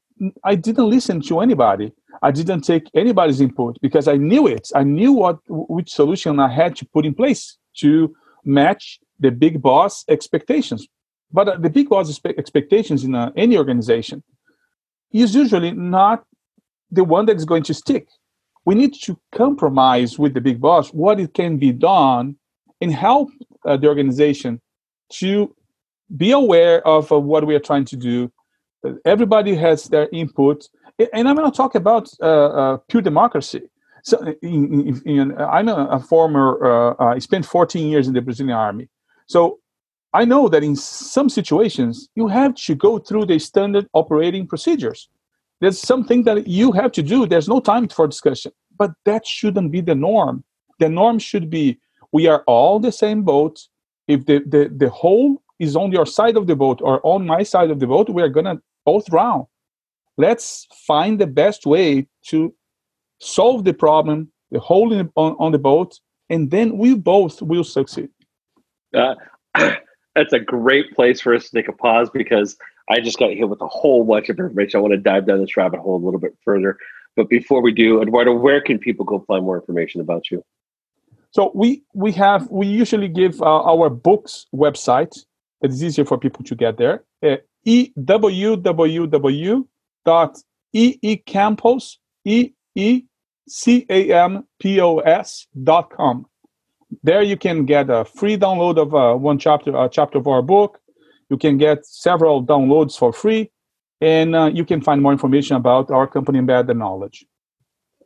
I 0.44 0.56
didn't 0.56 0.90
listen 0.90 1.22
to 1.24 1.40
anybody. 1.40 1.92
I 2.22 2.32
didn't 2.32 2.62
take 2.62 2.90
anybody's 2.94 3.42
input 3.42 3.78
because 3.82 4.08
I 4.08 4.18
knew 4.18 4.48
it. 4.48 4.70
I 4.76 4.84
knew 4.84 5.12
what 5.12 5.40
which 5.48 5.90
solution 5.92 6.40
I 6.40 6.50
had 6.50 6.76
to 6.78 6.86
put 6.86 7.06
in 7.06 7.14
place 7.14 7.58
to 7.78 8.14
match 8.46 9.00
the 9.20 9.32
big 9.32 9.62
boss 9.62 10.06
expectations. 10.08 10.88
But 11.32 11.48
uh, 11.48 11.58
the 11.58 11.70
big 11.70 11.90
boss 11.90 12.22
expectations 12.26 13.04
in 13.04 13.16
uh, 13.16 13.32
any 13.36 13.58
organization 13.58 14.24
is 15.12 15.36
usually 15.36 15.72
not 15.72 16.24
the 16.94 17.04
one 17.04 17.26
that 17.26 17.36
is 17.36 17.46
going 17.46 17.64
to 17.64 17.74
stick. 17.74 18.08
We 18.66 18.76
need 18.76 18.94
to 19.04 19.20
compromise 19.34 20.18
with 20.18 20.34
the 20.34 20.42
big 20.42 20.62
boss 20.62 20.90
what 20.90 21.20
it 21.20 21.34
can 21.34 21.58
be 21.58 21.72
done 21.72 22.38
and 22.80 22.94
help 22.94 23.30
uh, 23.66 23.78
the 23.78 23.88
organization 23.88 24.62
to 25.14 25.54
be 26.16 26.32
aware 26.32 26.86
of 26.88 27.12
uh, 27.12 27.20
what 27.20 27.46
we 27.46 27.56
are 27.56 27.60
trying 27.60 27.86
to 27.86 27.98
do, 27.98 28.32
Everybody 29.06 29.56
has 29.56 29.86
their 29.86 30.10
input, 30.12 30.68
and 31.14 31.28
I'm 31.28 31.36
going 31.36 31.50
to 31.50 31.56
talk 31.56 31.76
about 31.76 32.10
uh, 32.22 32.26
uh, 32.26 32.78
pure 32.90 33.02
democracy. 33.02 33.62
So, 34.04 34.18
in, 34.42 34.88
in, 34.88 35.02
in, 35.06 35.38
I'm 35.40 35.70
a, 35.70 35.88
a 35.92 36.00
former. 36.00 36.94
Uh, 37.00 37.06
I 37.06 37.20
spent 37.20 37.46
14 37.46 37.88
years 37.88 38.10
in 38.10 38.14
the 38.14 38.22
Brazilian 38.22 38.58
army, 38.58 38.90
so 39.26 39.60
I 40.14 40.26
know 40.26 40.50
that 40.50 40.64
in 40.64 40.76
some 40.76 41.30
situations 41.30 42.10
you 42.16 42.28
have 42.28 42.56
to 42.56 42.76
go 42.76 43.00
through 43.00 43.28
the 43.28 43.40
standard 43.40 43.88
operating 43.94 44.48
procedures. 44.48 45.08
There's 45.64 45.80
something 45.80 46.24
that 46.24 46.46
you 46.46 46.74
have 46.74 46.92
to 46.92 47.02
do. 47.02 47.26
There's 47.26 47.48
no 47.48 47.62
time 47.62 47.88
for 47.88 48.06
discussion, 48.06 48.52
but 48.78 48.92
that 49.06 49.26
shouldn't 49.26 49.72
be 49.72 49.80
the 49.80 49.96
norm. 49.96 50.44
The 50.80 50.90
norm 50.90 51.20
should 51.20 51.50
be 51.50 51.80
we 52.12 52.28
are 52.28 52.44
all 52.48 52.82
the 52.82 52.92
same 52.92 53.24
boat. 53.24 53.62
If 54.10 54.26
the, 54.26 54.40
the, 54.46 54.70
the 54.76 54.90
hole 54.90 55.42
is 55.60 55.78
on 55.78 55.94
your 55.94 56.06
side 56.06 56.36
of 56.36 56.48
the 56.48 56.58
boat 56.58 56.82
or 56.84 57.00
on 57.06 57.26
my 57.26 57.44
side 57.44 57.72
of 57.72 57.80
the 57.80 57.88
boat, 57.88 58.10
we 58.10 58.22
are 58.22 58.28
going 58.28 58.46
to 58.46 58.62
both 58.86 59.06
drown. 59.06 59.46
Let's 60.18 60.68
find 60.86 61.18
the 61.18 61.28
best 61.28 61.66
way 61.66 62.08
to 62.28 62.54
solve 63.22 63.64
the 63.64 63.74
problem, 63.74 64.34
the 64.52 64.60
hole 64.60 64.92
in, 64.92 65.10
on, 65.16 65.38
on 65.40 65.54
the 65.54 65.60
boat, 65.60 65.98
and 66.30 66.52
then 66.52 66.78
we 66.78 66.94
both 66.94 67.42
will 67.42 67.64
succeed. 67.64 68.10
Uh, 68.94 69.16
that's 69.56 70.34
a 70.34 70.42
great 70.42 70.94
place 70.94 71.22
for 71.22 71.34
us 71.34 71.50
to 71.50 71.56
take 71.56 71.70
a 71.70 71.74
pause 71.74 72.10
because 72.10 72.58
I 72.90 73.00
just 73.00 73.18
got 73.18 73.32
hit 73.32 73.48
with 73.50 73.62
a 73.62 73.68
whole 73.68 74.04
bunch 74.04 74.30
of 74.30 74.40
information. 74.40 74.78
I 74.78 74.82
want 74.82 74.94
to 74.94 74.98
dive 74.98 75.26
down 75.28 75.40
this 75.40 75.56
rabbit 75.56 75.80
hole 75.80 75.96
a 75.96 76.04
little 76.04 76.20
bit 76.20 76.36
further. 76.44 76.78
But 77.16 77.30
before 77.30 77.62
we 77.62 77.72
do, 77.72 78.02
Eduardo, 78.02 78.34
where 78.34 78.60
can 78.62 78.80
people 78.80 79.06
go 79.06 79.20
find 79.28 79.46
more 79.46 79.58
information 79.60 80.02
about 80.02 80.32
you? 80.32 80.44
So 81.32 81.52
we 81.56 81.84
we 81.94 82.12
have 82.14 82.50
we 82.50 82.68
usually 82.68 83.08
give 83.08 83.42
uh, 83.42 83.64
our 83.64 83.90
books 83.90 84.46
website. 84.54 85.26
It 85.62 85.72
is 85.72 85.84
easier 85.84 86.06
for 86.06 86.18
people 86.18 86.44
to 86.46 86.56
get 86.56 86.78
there. 86.78 87.04
Uh, 87.24 87.38
www 87.66 89.64
dot 90.06 90.38
eecampos 90.76 91.98
e 92.26 92.52
e 92.76 93.04
c 93.48 93.86
a 93.90 94.12
m 94.12 94.44
p 94.60 94.82
o 94.82 95.00
s 95.00 95.48
dot 95.64 95.90
com. 95.90 96.26
There 97.04 97.22
you 97.22 97.38
can 97.38 97.66
get 97.66 97.90
a 97.90 98.06
free 98.06 98.38
download 98.38 98.78
of 98.78 98.94
uh, 98.94 99.16
one 99.16 99.40
chapter 99.40 99.76
a 99.76 99.90
chapter 99.90 100.18
of 100.18 100.28
our 100.28 100.42
book. 100.42 100.80
You 101.34 101.38
can 101.40 101.58
get 101.58 101.84
several 101.84 102.46
downloads 102.46 102.96
for 102.96 103.12
free, 103.12 103.50
and 104.02 104.36
uh, 104.36 104.52
you 104.54 104.64
can 104.64 104.82
find 104.82 105.02
more 105.02 105.12
information 105.12 105.56
about 105.56 105.90
our 105.90 106.06
company 106.06 106.38
Embedded 106.38 106.78
Knowledge. 106.78 107.26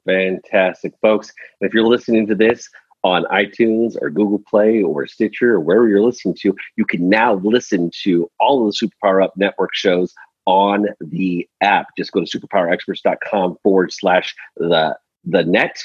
Fantastic, 0.05 0.93
folks. 1.01 1.33
If 1.59 1.73
you're 1.73 1.85
listening 1.85 2.25
to 2.27 2.35
this, 2.35 2.69
on 3.03 3.25
iTunes 3.25 3.97
or 4.01 4.09
Google 4.09 4.41
Play 4.49 4.81
or 4.81 5.05
Stitcher 5.07 5.55
or 5.55 5.59
wherever 5.59 5.89
you're 5.89 6.05
listening 6.05 6.35
to, 6.39 6.55
you 6.77 6.85
can 6.85 7.09
now 7.09 7.35
listen 7.43 7.91
to 8.03 8.31
all 8.39 8.65
of 8.65 8.73
the 8.73 8.87
Superpower 8.87 9.21
Up 9.21 9.33
Network 9.35 9.71
shows 9.73 10.13
on 10.45 10.85
the 11.01 11.45
app. 11.59 11.87
Just 11.97 12.13
go 12.13 12.23
to 12.23 12.39
superpowerexperts.com 12.39 13.57
forward 13.61 13.91
slash 13.91 14.33
the 14.55 14.97
the 15.25 15.43
net 15.43 15.77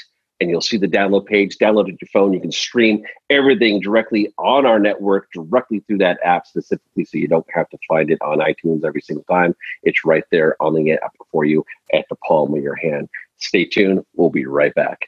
and 0.43 0.51
you'll 0.51 0.61
see 0.61 0.77
the 0.77 0.87
download 0.87 1.25
page. 1.25 1.57
Download 1.57 1.89
it 1.89 1.97
your 1.99 2.09
phone. 2.13 2.33
You 2.33 2.39
can 2.39 2.51
stream 2.51 3.03
everything 3.29 3.79
directly 3.79 4.31
on 4.37 4.65
our 4.65 4.77
network, 4.77 5.31
directly 5.33 5.79
through 5.79 5.99
that 5.99 6.19
app 6.23 6.45
specifically, 6.45 7.05
so 7.05 7.17
you 7.17 7.27
don't 7.27 7.45
have 7.51 7.69
to 7.69 7.77
find 7.87 8.11
it 8.11 8.21
on 8.21 8.39
iTunes 8.39 8.83
every 8.85 9.01
single 9.01 9.23
time. 9.23 9.55
It's 9.81 10.05
right 10.05 10.25
there 10.31 10.55
on 10.61 10.75
the 10.75 10.91
app 10.91 11.15
for 11.31 11.45
you 11.45 11.65
at 11.93 12.05
the 12.09 12.15
palm 12.17 12.53
of 12.53 12.61
your 12.61 12.75
hand. 12.75 13.09
Stay 13.37 13.65
tuned. 13.65 14.05
We'll 14.15 14.29
be 14.29 14.45
right 14.45 14.75
back. 14.75 15.07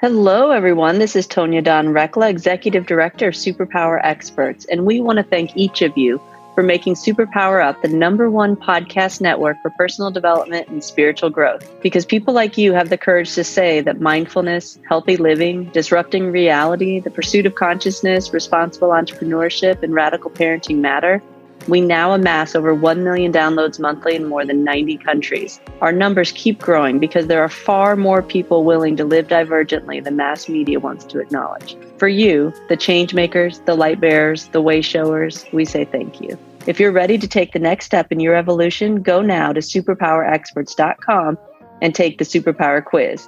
Hello, 0.00 0.50
everyone. 0.50 0.98
This 0.98 1.14
is 1.14 1.28
Tonya 1.28 1.62
Don 1.62 1.88
Rekla, 1.88 2.30
Executive 2.30 2.86
Director 2.86 3.28
of 3.28 3.34
Superpower 3.34 4.00
Experts, 4.02 4.64
and 4.64 4.86
we 4.86 5.02
want 5.02 5.18
to 5.18 5.22
thank 5.22 5.54
each 5.58 5.82
of 5.82 5.96
you 5.98 6.18
for 6.60 6.64
making 6.64 6.92
Superpower 6.92 7.64
Up 7.64 7.80
the 7.80 7.88
number 7.88 8.28
one 8.28 8.54
podcast 8.54 9.22
network 9.22 9.56
for 9.62 9.70
personal 9.70 10.10
development 10.10 10.68
and 10.68 10.84
spiritual 10.84 11.30
growth. 11.30 11.66
Because 11.80 12.04
people 12.04 12.34
like 12.34 12.58
you 12.58 12.74
have 12.74 12.90
the 12.90 12.98
courage 12.98 13.32
to 13.36 13.44
say 13.44 13.80
that 13.80 14.02
mindfulness, 14.02 14.78
healthy 14.86 15.16
living, 15.16 15.70
disrupting 15.70 16.30
reality, 16.30 17.00
the 17.00 17.10
pursuit 17.10 17.46
of 17.46 17.54
consciousness, 17.54 18.34
responsible 18.34 18.88
entrepreneurship, 18.88 19.82
and 19.82 19.94
radical 19.94 20.30
parenting 20.30 20.80
matter 20.80 21.22
we 21.68 21.80
now 21.80 22.12
amass 22.12 22.54
over 22.54 22.74
1 22.74 23.04
million 23.04 23.32
downloads 23.32 23.78
monthly 23.78 24.16
in 24.16 24.26
more 24.26 24.44
than 24.44 24.64
90 24.64 24.96
countries. 24.98 25.60
Our 25.80 25.92
numbers 25.92 26.32
keep 26.32 26.58
growing 26.58 26.98
because 26.98 27.26
there 27.26 27.42
are 27.42 27.48
far 27.48 27.96
more 27.96 28.22
people 28.22 28.64
willing 28.64 28.96
to 28.96 29.04
live 29.04 29.28
divergently 29.28 30.02
than 30.02 30.16
mass 30.16 30.48
media 30.48 30.80
wants 30.80 31.04
to 31.06 31.20
acknowledge. 31.20 31.76
For 31.98 32.08
you, 32.08 32.52
the 32.68 32.76
change 32.76 33.14
makers, 33.14 33.60
the 33.66 33.74
light 33.74 34.00
bearers, 34.00 34.46
the 34.48 34.62
way 34.62 34.80
showers, 34.80 35.44
we 35.52 35.64
say 35.64 35.84
thank 35.84 36.20
you. 36.20 36.38
If 36.66 36.78
you're 36.78 36.92
ready 36.92 37.16
to 37.16 37.26
take 37.26 37.52
the 37.52 37.58
next 37.58 37.86
step 37.86 38.12
in 38.12 38.20
your 38.20 38.34
evolution, 38.34 39.00
go 39.00 39.22
now 39.22 39.50
to 39.50 39.60
superpowerexperts.com 39.60 41.38
and 41.80 41.94
take 41.94 42.18
the 42.18 42.24
superpower 42.24 42.84
quiz. 42.84 43.26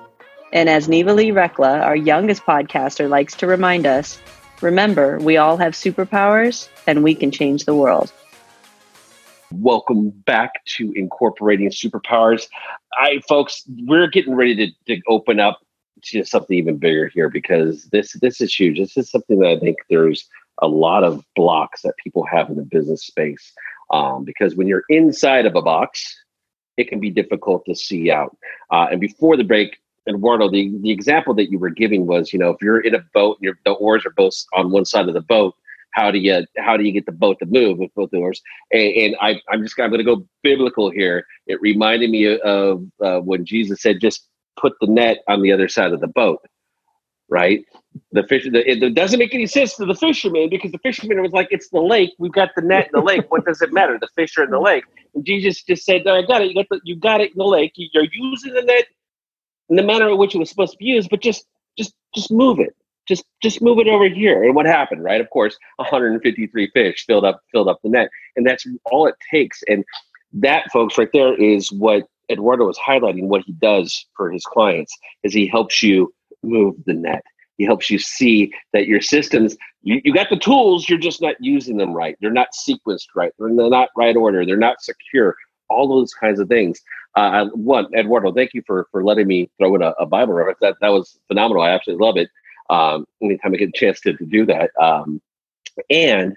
And 0.53 0.69
as 0.69 0.87
Neva 0.87 1.15
Lee 1.15 1.31
Rekla, 1.31 1.81
our 1.81 1.97
youngest 1.97 2.43
podcaster, 2.43 3.09
likes 3.09 3.35
to 3.37 3.47
remind 3.47 3.87
us, 3.87 4.19
remember, 4.61 5.19
we 5.19 5.39
all 5.39 5.57
have 5.57 5.73
superpowers 5.73 6.69
and 6.87 7.03
we 7.03 7.15
can 7.15 7.31
change 7.31 7.65
the 7.65 7.75
world. 7.75 8.13
Welcome 9.51 10.11
back 10.11 10.63
to 10.77 10.93
Incorporating 10.93 11.71
Superpowers. 11.71 12.49
I, 12.99 13.23
folks, 13.27 13.63
we're 13.87 14.09
getting 14.09 14.35
ready 14.35 14.75
to, 14.87 14.95
to 14.95 15.03
open 15.09 15.41
up 15.41 15.59
to 16.05 16.23
something 16.25 16.59
even 16.59 16.77
bigger 16.77 17.09
here 17.09 17.31
because 17.31 17.85
this 17.87 18.13
this 18.21 18.41
is 18.41 18.55
huge. 18.55 18.79
This 18.79 18.97
is 18.97 19.11
something 19.11 19.39
that 19.39 19.49
I 19.49 19.59
think 19.59 19.77
there's 19.89 20.29
a 20.63 20.69
lot 20.69 21.05
of 21.05 21.23
blocks 21.37 21.83
that 21.83 21.95
people 22.03 22.25
have 22.25 22.49
in 22.49 22.57
the 22.57 22.63
business 22.63 23.05
space. 23.05 23.53
Um, 23.93 24.25
because 24.25 24.57
when 24.57 24.67
you're 24.67 24.85
inside 24.89 25.45
of 25.45 25.55
a 25.55 25.61
box, 25.61 26.17
it 26.79 26.89
can 26.89 27.01
be 27.01 27.11
difficult 27.11 27.65
to 27.67 27.75
see 27.75 28.11
out. 28.11 28.35
Uh, 28.71 28.87
and 28.91 29.01
before 29.01 29.37
the 29.37 29.45
break, 29.45 29.77
Eduardo, 30.09 30.51
the, 30.51 30.73
the 30.81 30.91
example 30.91 31.35
that 31.35 31.51
you 31.51 31.59
were 31.59 31.71
giving 31.71 32.07
was, 32.07 32.33
you 32.33 32.39
know, 32.39 32.51
if 32.51 32.63
you're 32.63 32.81
in 32.81 32.95
a 32.95 33.05
boat 33.13 33.39
and 33.43 33.55
the 33.65 33.73
oars 33.73 34.07
are 34.07 34.15
both 34.17 34.35
on 34.55 34.71
one 34.71 34.85
side 34.87 35.09
of 35.09 35.15
the 35.15 35.21
boat, 35.21 35.55
how 35.93 36.11
do 36.11 36.19
you 36.19 36.45
how 36.57 36.77
do 36.77 36.85
you 36.85 36.93
get 36.93 37.07
the 37.07 37.13
boat 37.13 37.39
to 37.41 37.47
move 37.47 37.79
with 37.79 37.95
both 37.95 38.11
the 38.11 38.17
oars? 38.17 38.41
And, 38.73 38.93
and 38.97 39.17
I, 39.21 39.41
I'm 39.51 39.63
just 39.63 39.79
I'm 39.79 39.91
going 39.91 39.99
to 39.99 40.05
go 40.05 40.27
biblical 40.43 40.91
here. 40.91 41.27
It 41.47 41.61
reminded 41.61 42.11
me 42.11 42.39
of 42.39 42.85
uh, 43.05 43.21
when 43.21 43.45
Jesus 43.45 43.83
said, 43.83 44.01
"Just 44.01 44.27
put 44.59 44.73
the 44.81 44.87
net 44.87 45.19
on 45.29 45.43
the 45.43 45.53
other 45.53 45.69
side 45.69 45.93
of 45.93 46.01
the 46.01 46.09
boat." 46.09 46.41
Right? 47.33 47.65
The 48.13 48.25
fish. 48.25 48.45
The, 48.45 48.61
it 48.71 48.95
doesn't 48.95 49.19
make 49.19 49.35
any 49.35 49.47
sense 49.47 49.75
to 49.77 49.87
the 49.87 49.95
fisherman 49.95 50.51
because 50.51 50.71
the 50.71 50.79
fisherman 50.79 51.23
was 51.23 51.33
like, 51.33 51.49
"It's 51.51 51.71
the 51.71 51.81
lake. 51.81 52.11
We've 52.19 52.33
got 52.33 52.51
the 52.55 52.61
net 52.61 52.87
in 52.87 53.01
the 53.01 53.01
lake. 53.01 53.31
What 53.31 53.47
does 53.47 53.63
it 53.63 53.73
matter? 53.73 53.99
The 53.99 54.09
fish 54.15 54.37
are 54.37 54.45
in 54.45 54.51
the 54.51 54.61
lake." 54.61 54.85
And 55.15 55.25
Jesus 55.25 55.63
just 55.63 55.85
said, 55.87 56.03
"No, 56.05 56.15
I 56.15 56.23
got 56.23 56.43
it. 56.43 56.49
You 56.49 56.55
got 56.55 56.69
the, 56.71 56.81
you 56.85 56.97
got 56.97 57.23
it 57.23 57.33
in 57.33 57.39
the 57.39 57.45
lake. 57.45 57.73
You're 57.77 58.07
using 58.13 58.53
the 58.53 58.63
net 58.63 58.85
in 59.71 59.77
the 59.77 59.83
manner 59.83 60.11
in 60.11 60.19
which 60.19 60.35
it 60.35 60.39
was 60.39 60.51
supposed 60.51 60.73
to 60.73 60.79
be 60.79 60.85
used, 60.87 61.09
but 61.09 61.23
just 61.23 61.47
just 61.79 61.95
just 62.15 62.31
move 62.31 62.61
it." 62.61 62.77
just 63.09 63.25
just 63.43 63.61
move 63.61 63.79
it 63.79 63.89
over 63.89 64.09
here 64.09 64.45
and 64.45 64.55
what 64.55 64.67
happened 64.67 65.03
right 65.03 65.21
of 65.21 65.29
course 65.31 65.57
153 65.77 66.71
fish 66.71 67.05
filled 67.07 67.25
up 67.25 67.41
filled 67.51 67.69
up 67.69 67.81
the 67.83 67.89
net 67.89 68.09
and 68.37 68.47
that's 68.47 68.67
all 68.85 69.07
it 69.07 69.17
takes 69.31 69.63
and 69.69 69.85
that 70.33 70.71
folks 70.73 70.97
right 70.97 71.11
there 71.13 71.35
is 71.35 71.73
what 71.73 72.07
eduardo 72.31 72.67
was 72.67 72.79
highlighting 72.79 73.25
what 73.25 73.43
he 73.45 73.53
does 73.55 74.07
for 74.17 74.31
his 74.31 74.45
clients 74.45 74.97
is 75.25 75.35
he 75.35 75.47
helps 75.47 75.83
you 75.83 76.13
move 76.43 76.75
the 76.87 76.95
net. 76.95 77.23
He 77.59 77.65
helps 77.65 77.91
you 77.91 77.99
see 77.99 78.53
that 78.73 78.87
your 78.87 79.01
systems 79.01 79.57
you, 79.83 80.01
you 80.05 80.15
got 80.15 80.31
the 80.31 80.39
tools 80.39 80.89
you're 80.89 80.99
just 80.99 81.21
not 81.21 81.37
using 81.41 81.77
them 81.77 81.93
right. 81.93 82.17
They're 82.21 82.31
not 82.31 82.49
sequenced 82.53 83.09
right. 83.15 83.33
They're 83.39 83.49
not 83.49 83.91
right 83.97 84.17
order. 84.17 84.47
They're 84.47 84.57
not 84.57 84.81
secure. 84.81 85.37
All 85.69 85.89
those 85.89 86.13
kinds 86.15 86.41
of 86.41 86.49
things. 86.49 86.81
Uh, 87.15 87.47
one 87.55 87.87
eduardo 87.95 88.33
thank 88.33 88.55
you 88.55 88.63
for 88.67 88.87
for 88.91 89.05
letting 89.05 89.27
me 89.27 89.51
throw 89.59 89.75
in 89.75 89.83
a, 89.83 89.91
a 89.99 90.07
bible 90.07 90.33
reference. 90.33 90.59
That 90.61 90.77
that 90.81 90.89
was 90.89 91.19
phenomenal. 91.29 91.63
I 91.63 91.71
absolutely 91.71 92.05
love 92.05 92.17
it 92.17 92.31
um, 92.71 93.07
anytime 93.23 93.53
I 93.53 93.59
get 93.59 93.69
a 93.69 93.73
chance 93.73 94.01
to, 94.01 94.17
to 94.17 94.27
do 94.27 94.47
that. 94.47 94.71
Um, 94.81 95.21
and 95.91 96.35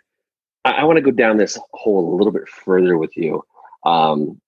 I, 0.65 0.71
I 0.71 0.83
want 0.83 0.97
to 0.97 1.01
go 1.01 1.11
down 1.11 1.37
this 1.37 1.57
hole 1.73 2.13
a 2.13 2.15
little 2.15 2.33
bit 2.33 2.47
further 2.49 2.97
with 2.97 3.15
you. 3.15 3.41
Um, 3.85 4.41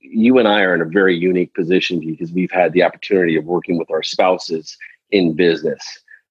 you 0.00 0.38
and 0.38 0.48
I 0.48 0.62
are 0.62 0.74
in 0.74 0.80
a 0.80 0.86
very 0.86 1.16
unique 1.16 1.54
position 1.54 2.00
because 2.00 2.32
we've 2.32 2.50
had 2.50 2.72
the 2.72 2.82
opportunity 2.82 3.36
of 3.36 3.44
working 3.44 3.78
with 3.78 3.90
our 3.90 4.02
spouses 4.02 4.76
in 5.10 5.34
business, 5.34 5.82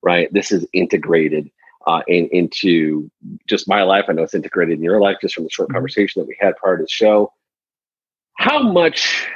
right? 0.01 0.31
This 0.33 0.51
is 0.51 0.65
integrated 0.73 1.49
uh, 1.87 2.01
in, 2.07 2.27
into 2.31 3.09
just 3.47 3.67
my 3.67 3.83
life. 3.83 4.05
I 4.07 4.13
know 4.13 4.23
it's 4.23 4.33
integrated 4.33 4.77
in 4.77 4.83
your 4.83 5.01
life 5.01 5.17
just 5.21 5.35
from 5.35 5.43
the 5.43 5.49
short 5.49 5.69
mm-hmm. 5.69 5.75
conversation 5.75 6.21
that 6.21 6.27
we 6.27 6.37
had 6.39 6.55
prior 6.57 6.77
to 6.77 6.83
the 6.83 6.89
show. 6.89 7.31
How 8.37 8.61
much, 8.61 9.27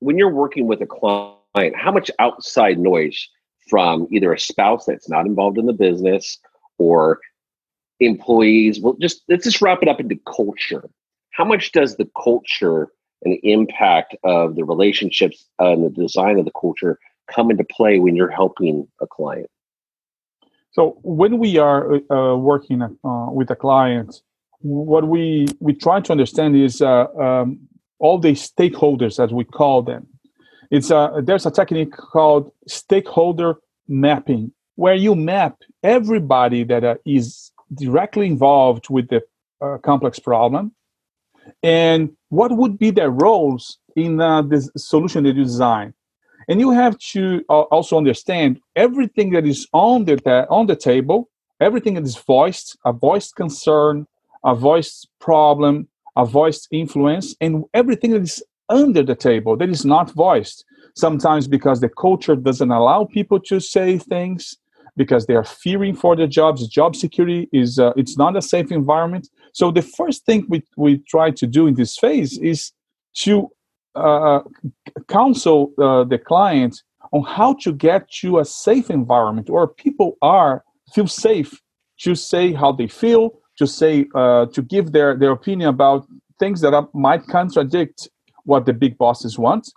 when 0.00 0.18
you're 0.18 0.30
working 0.30 0.66
with 0.66 0.80
a 0.80 0.86
client, 0.86 1.76
how 1.76 1.92
much 1.92 2.10
outside 2.18 2.78
noise 2.78 3.28
from 3.68 4.06
either 4.10 4.32
a 4.32 4.38
spouse 4.38 4.84
that's 4.84 5.08
not 5.08 5.26
involved 5.26 5.58
in 5.58 5.66
the 5.66 5.72
business 5.72 6.38
or 6.78 7.18
employees. 8.00 8.80
Well, 8.80 8.96
just 9.00 9.22
let's 9.28 9.44
just 9.44 9.62
wrap 9.62 9.82
it 9.82 9.88
up 9.88 10.00
into 10.00 10.18
culture. 10.26 10.88
How 11.30 11.44
much 11.44 11.72
does 11.72 11.96
the 11.96 12.08
culture 12.22 12.88
and 13.24 13.34
the 13.34 13.52
impact 13.52 14.16
of 14.24 14.56
the 14.56 14.64
relationships 14.64 15.46
and 15.58 15.84
the 15.84 15.90
design 15.90 16.38
of 16.38 16.44
the 16.44 16.52
culture 16.58 16.98
come 17.30 17.50
into 17.50 17.64
play 17.64 17.98
when 17.98 18.16
you're 18.16 18.30
helping 18.30 18.86
a 19.00 19.06
client? 19.06 19.48
So 20.72 20.98
when 21.02 21.38
we 21.38 21.58
are 21.58 21.94
uh, 22.10 22.36
working 22.36 22.82
uh, 22.82 22.88
with 23.30 23.50
a 23.50 23.56
client, 23.56 24.22
what 24.60 25.06
we 25.06 25.46
we 25.60 25.74
try 25.74 26.00
to 26.00 26.12
understand 26.12 26.56
is 26.56 26.82
uh, 26.82 27.06
um, 27.14 27.60
all 27.98 28.18
the 28.18 28.32
stakeholders, 28.32 29.22
as 29.22 29.32
we 29.32 29.44
call 29.44 29.82
them. 29.82 30.06
It's 30.70 30.90
a, 30.90 31.22
there's 31.22 31.46
a 31.46 31.50
technique 31.50 31.92
called 31.92 32.50
stakeholder 32.66 33.56
mapping, 33.86 34.52
where 34.74 34.94
you 34.94 35.14
map 35.14 35.58
everybody 35.82 36.64
that 36.64 36.82
uh, 36.82 36.96
is 37.04 37.52
directly 37.72 38.26
involved 38.26 38.88
with 38.90 39.08
the 39.08 39.22
uh, 39.60 39.78
complex 39.78 40.18
problem 40.18 40.72
and 41.62 42.10
what 42.28 42.56
would 42.56 42.78
be 42.78 42.90
their 42.90 43.10
roles 43.10 43.78
in 43.96 44.20
uh, 44.20 44.42
the 44.42 44.60
solution 44.76 45.24
that 45.24 45.36
you 45.36 45.44
design? 45.44 45.94
And 46.48 46.60
you 46.60 46.70
have 46.72 46.98
to 47.12 47.42
uh, 47.48 47.62
also 47.62 47.96
understand 47.96 48.60
everything 48.76 49.30
that 49.30 49.46
is 49.46 49.66
on 49.72 50.04
the 50.04 50.16
ta- 50.16 50.46
on 50.50 50.66
the 50.66 50.76
table 50.76 51.30
everything 51.60 51.94
that 51.94 52.04
is 52.04 52.16
voiced 52.16 52.76
a 52.84 52.92
voiced 52.92 53.36
concern 53.36 54.06
a 54.44 54.54
voiced 54.54 55.08
problem 55.20 55.88
a 56.16 56.24
voiced 56.24 56.68
influence 56.70 57.34
and 57.40 57.64
everything 57.74 58.10
that 58.12 58.22
is 58.22 58.42
under 58.68 59.02
the 59.02 59.14
table 59.14 59.56
that 59.56 59.68
is 59.68 59.84
not 59.84 60.10
voiced. 60.12 60.64
Sometimes 60.94 61.48
because 61.48 61.80
the 61.80 61.88
culture 61.88 62.36
doesn't 62.36 62.70
allow 62.70 63.04
people 63.04 63.40
to 63.40 63.60
say 63.60 63.98
things 63.98 64.56
because 64.96 65.26
they 65.26 65.34
are 65.34 65.44
fearing 65.44 65.94
for 65.94 66.14
their 66.14 66.28
jobs 66.28 66.68
job 66.68 66.94
security 66.94 67.48
is 67.52 67.78
uh, 67.80 67.92
it's 67.96 68.16
not 68.16 68.36
a 68.36 68.42
safe 68.42 68.70
environment 68.70 69.28
so 69.54 69.70
the 69.70 69.82
first 69.82 70.26
thing 70.26 70.44
we, 70.48 70.62
we 70.76 70.98
try 70.98 71.30
to 71.30 71.46
do 71.46 71.66
in 71.68 71.74
this 71.74 71.96
phase 71.96 72.36
is 72.38 72.72
to 73.14 73.48
uh, 73.94 74.40
counsel 75.08 75.72
uh, 75.78 76.02
the 76.02 76.18
client 76.18 76.82
on 77.12 77.22
how 77.22 77.54
to 77.62 77.72
get 77.72 78.10
to 78.10 78.40
a 78.40 78.44
safe 78.44 78.90
environment 78.90 79.48
where 79.48 79.68
people 79.68 80.18
are 80.20 80.64
feel 80.92 81.06
safe 81.06 81.62
to 82.00 82.14
say 82.16 82.52
how 82.52 82.72
they 82.72 82.88
feel 82.88 83.38
to 83.56 83.66
say 83.66 84.06
uh, 84.16 84.46
to 84.46 84.60
give 84.60 84.90
their, 84.90 85.16
their 85.16 85.30
opinion 85.30 85.68
about 85.68 86.04
things 86.40 86.60
that 86.60 86.88
might 86.92 87.24
contradict 87.28 88.08
what 88.44 88.66
the 88.66 88.72
big 88.72 88.98
bosses 88.98 89.38
want 89.38 89.72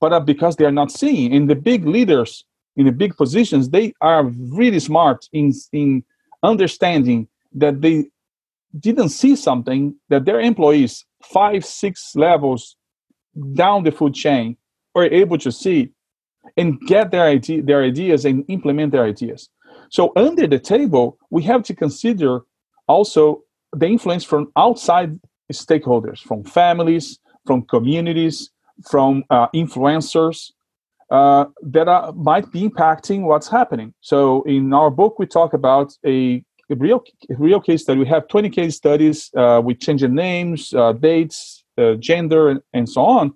but 0.00 0.18
because 0.20 0.56
they 0.56 0.64
are 0.64 0.72
not 0.72 0.90
seeing. 0.90 1.32
In 1.32 1.46
the 1.46 1.54
big 1.54 1.86
leaders 1.86 2.44
in 2.76 2.86
the 2.86 2.92
big 2.92 3.16
positions 3.16 3.70
they 3.70 3.92
are 4.00 4.24
really 4.24 4.80
smart 4.80 5.28
in 5.32 5.52
in 5.72 6.02
understanding 6.42 7.28
that 7.52 7.80
they 7.80 8.06
didn't 8.78 9.10
see 9.10 9.34
something 9.34 9.94
that 10.08 10.24
their 10.24 10.40
employees 10.40 11.04
five 11.22 11.64
six 11.64 12.12
levels 12.14 12.76
down 13.54 13.84
the 13.84 13.92
food 13.92 14.14
chain 14.14 14.56
were 14.94 15.06
able 15.06 15.38
to 15.38 15.52
see 15.52 15.90
and 16.56 16.80
get 16.86 17.10
their 17.10 17.24
idea, 17.24 17.62
their 17.62 17.82
ideas 17.82 18.24
and 18.24 18.44
implement 18.48 18.92
their 18.92 19.04
ideas 19.04 19.48
so 19.90 20.12
under 20.16 20.46
the 20.46 20.58
table 20.58 21.18
we 21.30 21.42
have 21.42 21.62
to 21.62 21.74
consider 21.74 22.40
also 22.86 23.42
the 23.72 23.86
influence 23.86 24.24
from 24.24 24.50
outside 24.56 25.18
stakeholders 25.52 26.18
from 26.20 26.44
families 26.44 27.18
from 27.46 27.62
communities 27.62 28.50
from 28.88 29.24
uh, 29.30 29.48
influencers 29.54 30.52
uh, 31.10 31.46
that 31.62 31.88
are, 31.88 32.12
might 32.12 32.50
be 32.52 32.68
impacting 32.68 33.22
what's 33.22 33.48
happening. 33.48 33.92
So 34.00 34.42
in 34.44 34.72
our 34.72 34.90
book, 34.90 35.18
we 35.18 35.26
talk 35.26 35.54
about 35.54 35.92
a, 36.06 36.44
a 36.70 36.76
real 36.76 37.02
a 37.30 37.34
real 37.34 37.60
case 37.60 37.82
study. 37.82 37.98
We 37.98 38.06
have 38.06 38.28
20 38.28 38.50
case 38.50 38.76
studies 38.76 39.30
uh, 39.36 39.60
with 39.64 39.80
changing 39.80 40.14
names, 40.14 40.72
uh, 40.72 40.92
dates, 40.92 41.64
uh, 41.78 41.94
gender, 41.94 42.48
and, 42.48 42.60
and, 42.72 42.88
so 42.88 43.04
on 43.04 43.34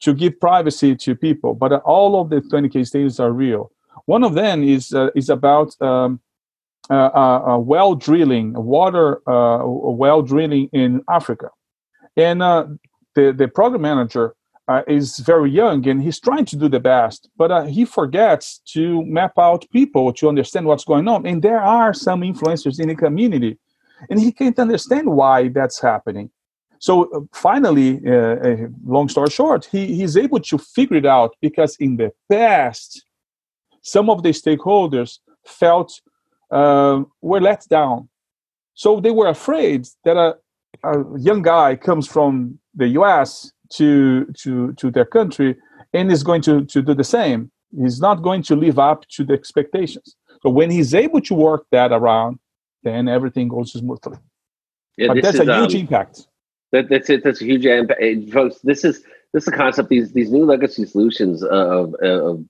to 0.00 0.12
give 0.12 0.38
privacy 0.40 0.94
to 0.96 1.14
people. 1.14 1.54
But 1.54 1.72
all 1.82 2.20
of 2.20 2.30
the 2.30 2.40
20 2.40 2.68
case 2.68 2.88
studies 2.88 3.18
are 3.18 3.32
real. 3.32 3.70
One 4.04 4.24
of 4.24 4.34
them 4.34 4.62
is 4.62 4.92
uh, 4.92 5.10
is 5.14 5.28
about 5.30 5.80
um, 5.80 6.20
uh, 6.90 7.58
well 7.60 7.94
drilling, 7.94 8.52
water 8.52 9.20
well 9.26 10.22
drilling 10.22 10.68
in 10.72 11.02
Africa, 11.08 11.50
and 12.16 12.40
the 12.40 12.78
the 13.32 13.48
program 13.48 13.82
manager 13.82 14.34
uh, 14.68 14.82
is 14.86 15.18
very 15.18 15.50
young 15.50 15.86
and 15.88 16.02
he's 16.02 16.18
trying 16.18 16.44
to 16.44 16.56
do 16.56 16.68
the 16.68 16.80
best, 16.80 17.28
but 17.36 17.50
uh, 17.50 17.62
he 17.64 17.84
forgets 17.84 18.60
to 18.66 19.04
map 19.04 19.32
out 19.38 19.64
people 19.72 20.12
to 20.12 20.28
understand 20.28 20.66
what's 20.66 20.84
going 20.84 21.06
on. 21.08 21.26
And 21.26 21.42
there 21.42 21.60
are 21.60 21.94
some 21.94 22.22
influencers 22.22 22.80
in 22.80 22.88
the 22.88 22.96
community, 22.96 23.58
and 24.10 24.20
he 24.20 24.32
can't 24.32 24.58
understand 24.58 25.08
why 25.08 25.48
that's 25.48 25.80
happening. 25.80 26.30
So 26.78 27.04
uh, 27.12 27.20
finally, 27.32 28.00
uh, 28.06 28.12
uh, 28.12 28.56
long 28.84 29.08
story 29.08 29.30
short, 29.30 29.66
he, 29.66 29.94
he's 29.94 30.16
able 30.16 30.40
to 30.40 30.58
figure 30.58 30.96
it 30.96 31.06
out 31.06 31.34
because 31.40 31.76
in 31.76 31.96
the 31.96 32.12
past, 32.28 33.04
some 33.82 34.10
of 34.10 34.22
the 34.22 34.30
stakeholders 34.30 35.20
felt 35.44 36.00
uh, 36.50 37.02
were 37.22 37.40
let 37.40 37.66
down. 37.68 38.08
So 38.74 39.00
they 39.00 39.10
were 39.10 39.28
afraid 39.28 39.86
that 40.04 40.16
a, 40.16 40.36
a 40.82 41.18
young 41.18 41.42
guy 41.42 41.76
comes 41.76 42.06
from 42.06 42.58
the 42.74 42.88
US 42.88 43.52
to 43.70 44.26
to 44.38 44.72
to 44.74 44.90
their 44.90 45.04
country 45.04 45.56
and 45.92 46.10
is 46.10 46.22
going 46.22 46.42
to 46.42 46.64
to 46.66 46.82
do 46.82 46.94
the 46.94 47.04
same. 47.04 47.50
He's 47.76 48.00
not 48.00 48.22
going 48.22 48.42
to 48.44 48.56
live 48.56 48.78
up 48.78 49.06
to 49.10 49.24
the 49.24 49.34
expectations. 49.34 50.16
So 50.42 50.50
when 50.50 50.70
he's 50.70 50.94
able 50.94 51.20
to 51.22 51.34
work 51.34 51.66
that 51.72 51.92
around 51.92 52.38
then 52.82 53.08
everything 53.08 53.48
goes 53.48 53.72
smoothly. 53.72 54.16
Yeah, 54.96 55.08
but 55.08 55.22
that's 55.22 55.40
is, 55.40 55.48
a 55.48 55.58
huge 55.58 55.74
um, 55.74 55.80
impact. 55.80 56.28
that, 56.72 56.88
that's 56.88 57.10
it 57.10 57.24
that's 57.24 57.42
a 57.42 57.44
huge 57.44 57.66
impact 57.66 58.00
folks 58.32 58.60
this 58.62 58.84
is 58.84 59.02
this 59.32 59.42
is 59.42 59.48
a 59.48 59.52
concept 59.52 59.88
these 59.88 60.12
these 60.12 60.30
new 60.30 60.44
legacy 60.44 60.86
solutions 60.86 61.42
of, 61.42 61.94
of 61.94 62.44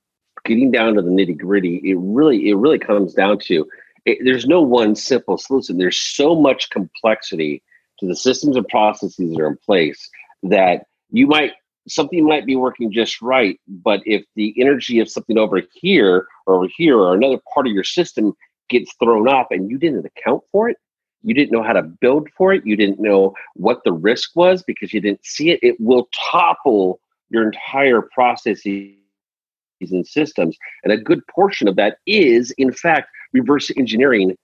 getting 0.44 0.70
down 0.70 0.94
to 0.94 1.02
the 1.02 1.10
nitty 1.10 1.36
gritty 1.38 1.80
it 1.84 1.96
really 1.98 2.50
it 2.50 2.54
really 2.54 2.78
comes 2.78 3.14
down 3.14 3.38
to 3.38 3.66
it, 4.06 4.18
there's 4.24 4.46
no 4.46 4.62
one 4.62 4.94
simple 4.94 5.36
solution. 5.36 5.76
There's 5.76 5.98
so 5.98 6.34
much 6.34 6.70
complexity 6.70 7.62
to 7.98 8.06
the 8.06 8.16
systems 8.16 8.56
and 8.56 8.66
processes 8.68 9.30
that 9.30 9.40
are 9.40 9.48
in 9.48 9.58
place 9.58 10.08
that 10.44 10.86
you 11.10 11.26
might 11.26 11.52
something 11.88 12.26
might 12.26 12.46
be 12.46 12.56
working 12.56 12.90
just 12.90 13.22
right, 13.22 13.60
but 13.68 14.00
if 14.04 14.24
the 14.34 14.54
energy 14.60 15.00
of 15.00 15.08
something 15.08 15.38
over 15.38 15.62
here 15.74 16.26
or 16.46 16.56
over 16.56 16.68
here 16.76 16.98
or 16.98 17.14
another 17.14 17.38
part 17.52 17.66
of 17.66 17.72
your 17.72 17.84
system 17.84 18.34
gets 18.68 18.92
thrown 18.94 19.28
off 19.28 19.46
and 19.50 19.70
you 19.70 19.78
didn't 19.78 20.06
account 20.06 20.42
for 20.50 20.68
it, 20.68 20.76
you 21.22 21.34
didn't 21.34 21.52
know 21.52 21.62
how 21.62 21.72
to 21.72 21.82
build 21.82 22.28
for 22.36 22.52
it, 22.52 22.66
you 22.66 22.76
didn't 22.76 23.00
know 23.00 23.34
what 23.54 23.80
the 23.84 23.92
risk 23.92 24.30
was 24.34 24.62
because 24.62 24.92
you 24.92 25.00
didn't 25.00 25.24
see 25.24 25.50
it, 25.50 25.60
it 25.62 25.76
will 25.80 26.08
topple 26.14 27.00
your 27.30 27.44
entire 27.44 28.02
processes 28.02 28.94
and 29.80 30.06
systems. 30.06 30.56
And 30.84 30.92
a 30.92 30.96
good 30.96 31.20
portion 31.28 31.68
of 31.68 31.76
that 31.76 31.98
is, 32.06 32.52
in 32.58 32.72
fact, 32.72 33.08
reverse 33.32 33.70
engineering 33.76 34.36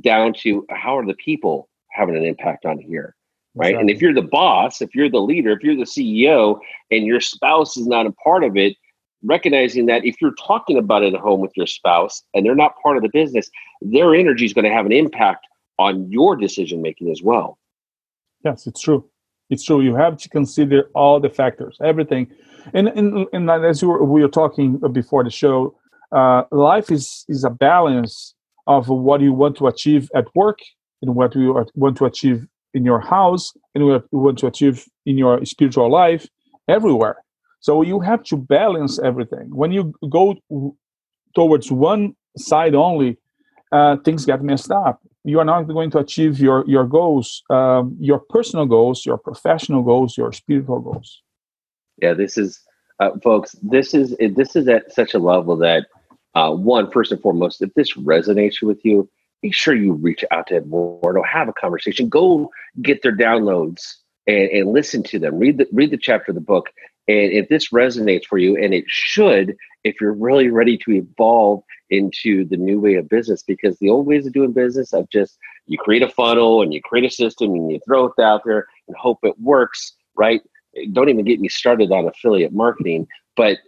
down 0.00 0.32
to 0.34 0.66
how 0.70 0.96
are 0.96 1.06
the 1.06 1.14
people 1.14 1.68
having 1.90 2.16
an 2.16 2.24
impact 2.24 2.64
on 2.64 2.78
here 2.78 3.14
right? 3.54 3.70
Exactly. 3.70 3.80
And 3.80 3.90
if 3.90 4.02
you're 4.02 4.14
the 4.14 4.22
boss, 4.22 4.80
if 4.80 4.94
you're 4.94 5.10
the 5.10 5.20
leader, 5.20 5.52
if 5.52 5.62
you're 5.62 5.76
the 5.76 5.82
CEO, 5.82 6.58
and 6.90 7.06
your 7.06 7.20
spouse 7.20 7.76
is 7.76 7.86
not 7.86 8.06
a 8.06 8.12
part 8.12 8.44
of 8.44 8.56
it, 8.56 8.76
recognizing 9.22 9.86
that 9.86 10.04
if 10.04 10.20
you're 10.20 10.34
talking 10.34 10.78
about 10.78 11.02
it 11.02 11.14
at 11.14 11.20
home 11.20 11.40
with 11.40 11.52
your 11.56 11.66
spouse 11.66 12.22
and 12.34 12.44
they're 12.44 12.54
not 12.54 12.74
part 12.82 12.96
of 12.96 13.02
the 13.02 13.08
business, 13.12 13.48
their 13.80 14.14
energy 14.14 14.44
is 14.44 14.52
going 14.52 14.64
to 14.64 14.70
have 14.70 14.86
an 14.86 14.92
impact 14.92 15.46
on 15.78 16.10
your 16.10 16.36
decision 16.36 16.82
making 16.82 17.10
as 17.10 17.22
well. 17.22 17.58
Yes, 18.44 18.66
it's 18.66 18.80
true. 18.80 19.08
It's 19.50 19.64
true. 19.64 19.80
You 19.80 19.94
have 19.94 20.16
to 20.18 20.28
consider 20.28 20.90
all 20.94 21.20
the 21.20 21.28
factors, 21.28 21.76
everything. 21.82 22.28
And, 22.74 22.88
and, 22.88 23.26
and 23.32 23.50
as 23.50 23.82
we 23.82 23.88
were, 23.88 24.04
we 24.04 24.22
were 24.22 24.28
talking 24.28 24.78
before 24.92 25.24
the 25.24 25.30
show, 25.30 25.76
uh, 26.10 26.44
life 26.50 26.90
is, 26.90 27.24
is 27.28 27.44
a 27.44 27.50
balance 27.50 28.34
of 28.66 28.88
what 28.88 29.20
you 29.20 29.32
want 29.32 29.56
to 29.58 29.66
achieve 29.66 30.10
at 30.14 30.26
work 30.34 30.58
and 31.00 31.14
what 31.14 31.34
you 31.34 31.64
want 31.74 31.96
to 31.98 32.04
achieve 32.04 32.46
in 32.74 32.84
your 32.84 33.00
house 33.00 33.52
and 33.74 33.86
what 33.86 34.04
you 34.12 34.18
want 34.18 34.38
to 34.38 34.46
achieve 34.46 34.86
in 35.06 35.18
your 35.18 35.44
spiritual 35.44 35.90
life 35.90 36.28
everywhere. 36.68 37.16
So 37.60 37.82
you 37.82 38.00
have 38.00 38.22
to 38.24 38.36
balance 38.36 38.98
everything. 38.98 39.54
When 39.54 39.70
you 39.72 39.94
go 40.10 40.36
towards 41.34 41.70
one 41.70 42.14
side 42.36 42.74
only, 42.74 43.18
uh, 43.70 43.96
things 44.04 44.26
get 44.26 44.42
messed 44.42 44.70
up. 44.70 45.00
You 45.24 45.38
are 45.38 45.44
not 45.44 45.62
going 45.62 45.90
to 45.92 45.98
achieve 45.98 46.40
your 46.40 46.64
your 46.66 46.84
goals, 46.84 47.42
um, 47.48 47.96
your 48.00 48.18
personal 48.18 48.66
goals, 48.66 49.06
your 49.06 49.16
professional 49.16 49.82
goals, 49.82 50.18
your 50.18 50.32
spiritual 50.32 50.80
goals. 50.80 51.22
Yeah, 52.02 52.14
this 52.14 52.36
is, 52.36 52.60
uh, 52.98 53.10
folks. 53.22 53.54
This 53.62 53.94
is 53.94 54.16
this 54.34 54.56
is 54.56 54.66
at 54.66 54.92
such 54.92 55.14
a 55.14 55.20
level 55.20 55.56
that 55.58 55.86
uh, 56.34 56.52
one, 56.52 56.90
first 56.90 57.12
and 57.12 57.20
foremost, 57.20 57.62
if 57.62 57.72
this 57.74 57.92
resonates 57.94 58.62
with 58.62 58.84
you, 58.84 59.08
make 59.42 59.54
sure 59.54 59.74
you 59.74 59.94
reach 59.94 60.24
out 60.30 60.46
to 60.48 60.56
Eduardo, 60.56 61.22
have 61.22 61.48
a 61.48 61.52
conversation, 61.52 62.08
go 62.08 62.50
get 62.80 63.02
their 63.02 63.16
downloads 63.16 63.94
and, 64.26 64.50
and 64.50 64.72
listen 64.72 65.02
to 65.04 65.18
them. 65.18 65.38
Read 65.38 65.58
the 65.58 65.66
read 65.72 65.90
the 65.90 65.96
chapter 65.96 66.30
of 66.30 66.34
the 66.34 66.40
book. 66.40 66.70
And 67.08 67.32
if 67.32 67.48
this 67.48 67.70
resonates 67.70 68.24
for 68.26 68.38
you, 68.38 68.56
and 68.56 68.72
it 68.72 68.84
should, 68.86 69.56
if 69.82 70.00
you're 70.00 70.12
really 70.12 70.48
ready 70.48 70.78
to 70.78 70.92
evolve 70.92 71.64
into 71.90 72.44
the 72.44 72.56
new 72.56 72.80
way 72.80 72.94
of 72.94 73.08
business, 73.08 73.42
because 73.42 73.76
the 73.78 73.90
old 73.90 74.06
ways 74.06 74.24
of 74.26 74.32
doing 74.32 74.52
business 74.52 74.92
of 74.92 75.10
just 75.10 75.36
you 75.66 75.78
create 75.78 76.02
a 76.02 76.08
funnel 76.08 76.62
and 76.62 76.72
you 76.72 76.80
create 76.80 77.04
a 77.04 77.10
system 77.10 77.50
and 77.50 77.72
you 77.72 77.80
throw 77.86 78.06
it 78.06 78.22
out 78.22 78.42
there 78.44 78.66
and 78.86 78.96
hope 78.96 79.18
it 79.24 79.34
works, 79.40 79.94
right? 80.16 80.40
Don't 80.92 81.08
even 81.08 81.24
get 81.24 81.40
me 81.40 81.48
started 81.48 81.90
on 81.90 82.06
affiliate 82.06 82.52
marketing, 82.52 83.08
but 83.36 83.58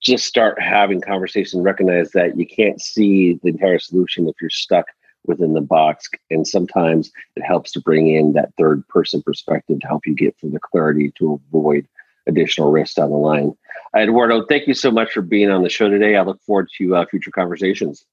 just 0.00 0.26
start 0.26 0.60
having 0.60 1.00
conversation, 1.00 1.62
recognize 1.62 2.10
that 2.12 2.38
you 2.38 2.46
can't 2.46 2.80
see 2.80 3.38
the 3.42 3.48
entire 3.48 3.78
solution 3.78 4.28
if 4.28 4.34
you're 4.40 4.50
stuck 4.50 4.86
within 5.26 5.54
the 5.54 5.60
box. 5.60 6.08
And 6.30 6.46
sometimes 6.46 7.10
it 7.36 7.42
helps 7.42 7.72
to 7.72 7.80
bring 7.80 8.08
in 8.08 8.32
that 8.34 8.52
third 8.58 8.86
person 8.88 9.22
perspective 9.22 9.80
to 9.80 9.86
help 9.86 10.06
you 10.06 10.14
get 10.14 10.36
the 10.42 10.60
clarity 10.60 11.12
to 11.18 11.40
avoid 11.48 11.86
additional 12.26 12.70
risks 12.70 12.94
down 12.94 13.10
the 13.10 13.16
line. 13.16 13.56
Eduardo, 13.96 14.44
thank 14.46 14.66
you 14.66 14.74
so 14.74 14.90
much 14.90 15.12
for 15.12 15.22
being 15.22 15.50
on 15.50 15.62
the 15.62 15.70
show 15.70 15.88
today. 15.88 16.16
I 16.16 16.22
look 16.22 16.40
forward 16.42 16.68
to 16.78 16.96
uh, 16.96 17.06
future 17.06 17.30
conversations. 17.30 18.04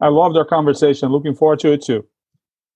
I 0.00 0.08
loved 0.08 0.36
our 0.36 0.44
conversation. 0.44 1.10
Looking 1.10 1.34
forward 1.34 1.60
to 1.60 1.72
it 1.72 1.82
too. 1.82 2.06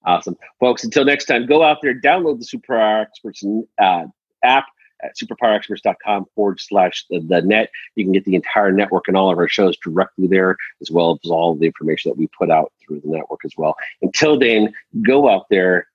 Awesome. 0.07 0.37
Folks, 0.61 0.85
until 0.85 1.05
next 1.05 1.25
time, 1.25 1.47
go 1.47 1.63
out 1.63 1.79
there, 1.83 1.95
download 1.95 2.39
the 2.39 2.47
Superpower 2.47 3.03
Experts 3.03 3.45
uh, 3.81 4.05
app 4.45 4.67
at 5.03 5.17
superpowerexperts.com 5.17 6.27
forward 6.35 6.61
slash 6.61 7.05
the, 7.11 7.21
the 7.21 7.43
net. 7.43 7.71
You 7.97 8.05
can 8.05 8.13
get 8.13 8.25
the 8.25 8.37
entire 8.37 8.73
network 8.73 9.09
and 9.09 9.17
all 9.17 9.31
of 9.31 9.39
our 9.39 9.49
shows 9.49 9.77
directly 9.79 10.27
there, 10.27 10.57
as 10.81 10.91
well 10.91 11.19
as 11.23 11.31
all 11.31 11.57
the 11.57 11.67
information 11.67 12.11
that 12.11 12.17
we 12.17 12.29
put 12.29 12.51
out 12.51 12.73
through 12.81 13.01
the 13.01 13.11
network 13.11 13.41
as 13.45 13.53
well. 13.57 13.77
Until 14.01 14.39
then, 14.39 14.73
go 15.03 15.29
out 15.29 15.47
there, 15.51 15.89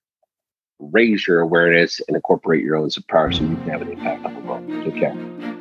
raise 0.79 1.25
your 1.25 1.39
awareness, 1.39 2.01
and 2.07 2.15
incorporate 2.15 2.63
your 2.63 2.75
own 2.75 2.89
superpower 2.89 3.33
so 3.33 3.43
you 3.43 3.55
can 3.55 3.69
have 3.69 3.81
an 3.81 3.91
impact 3.91 4.25
on 4.25 4.33
the 4.33 4.41
world. 4.41 4.67
Take 4.83 4.97
care. 4.97 5.60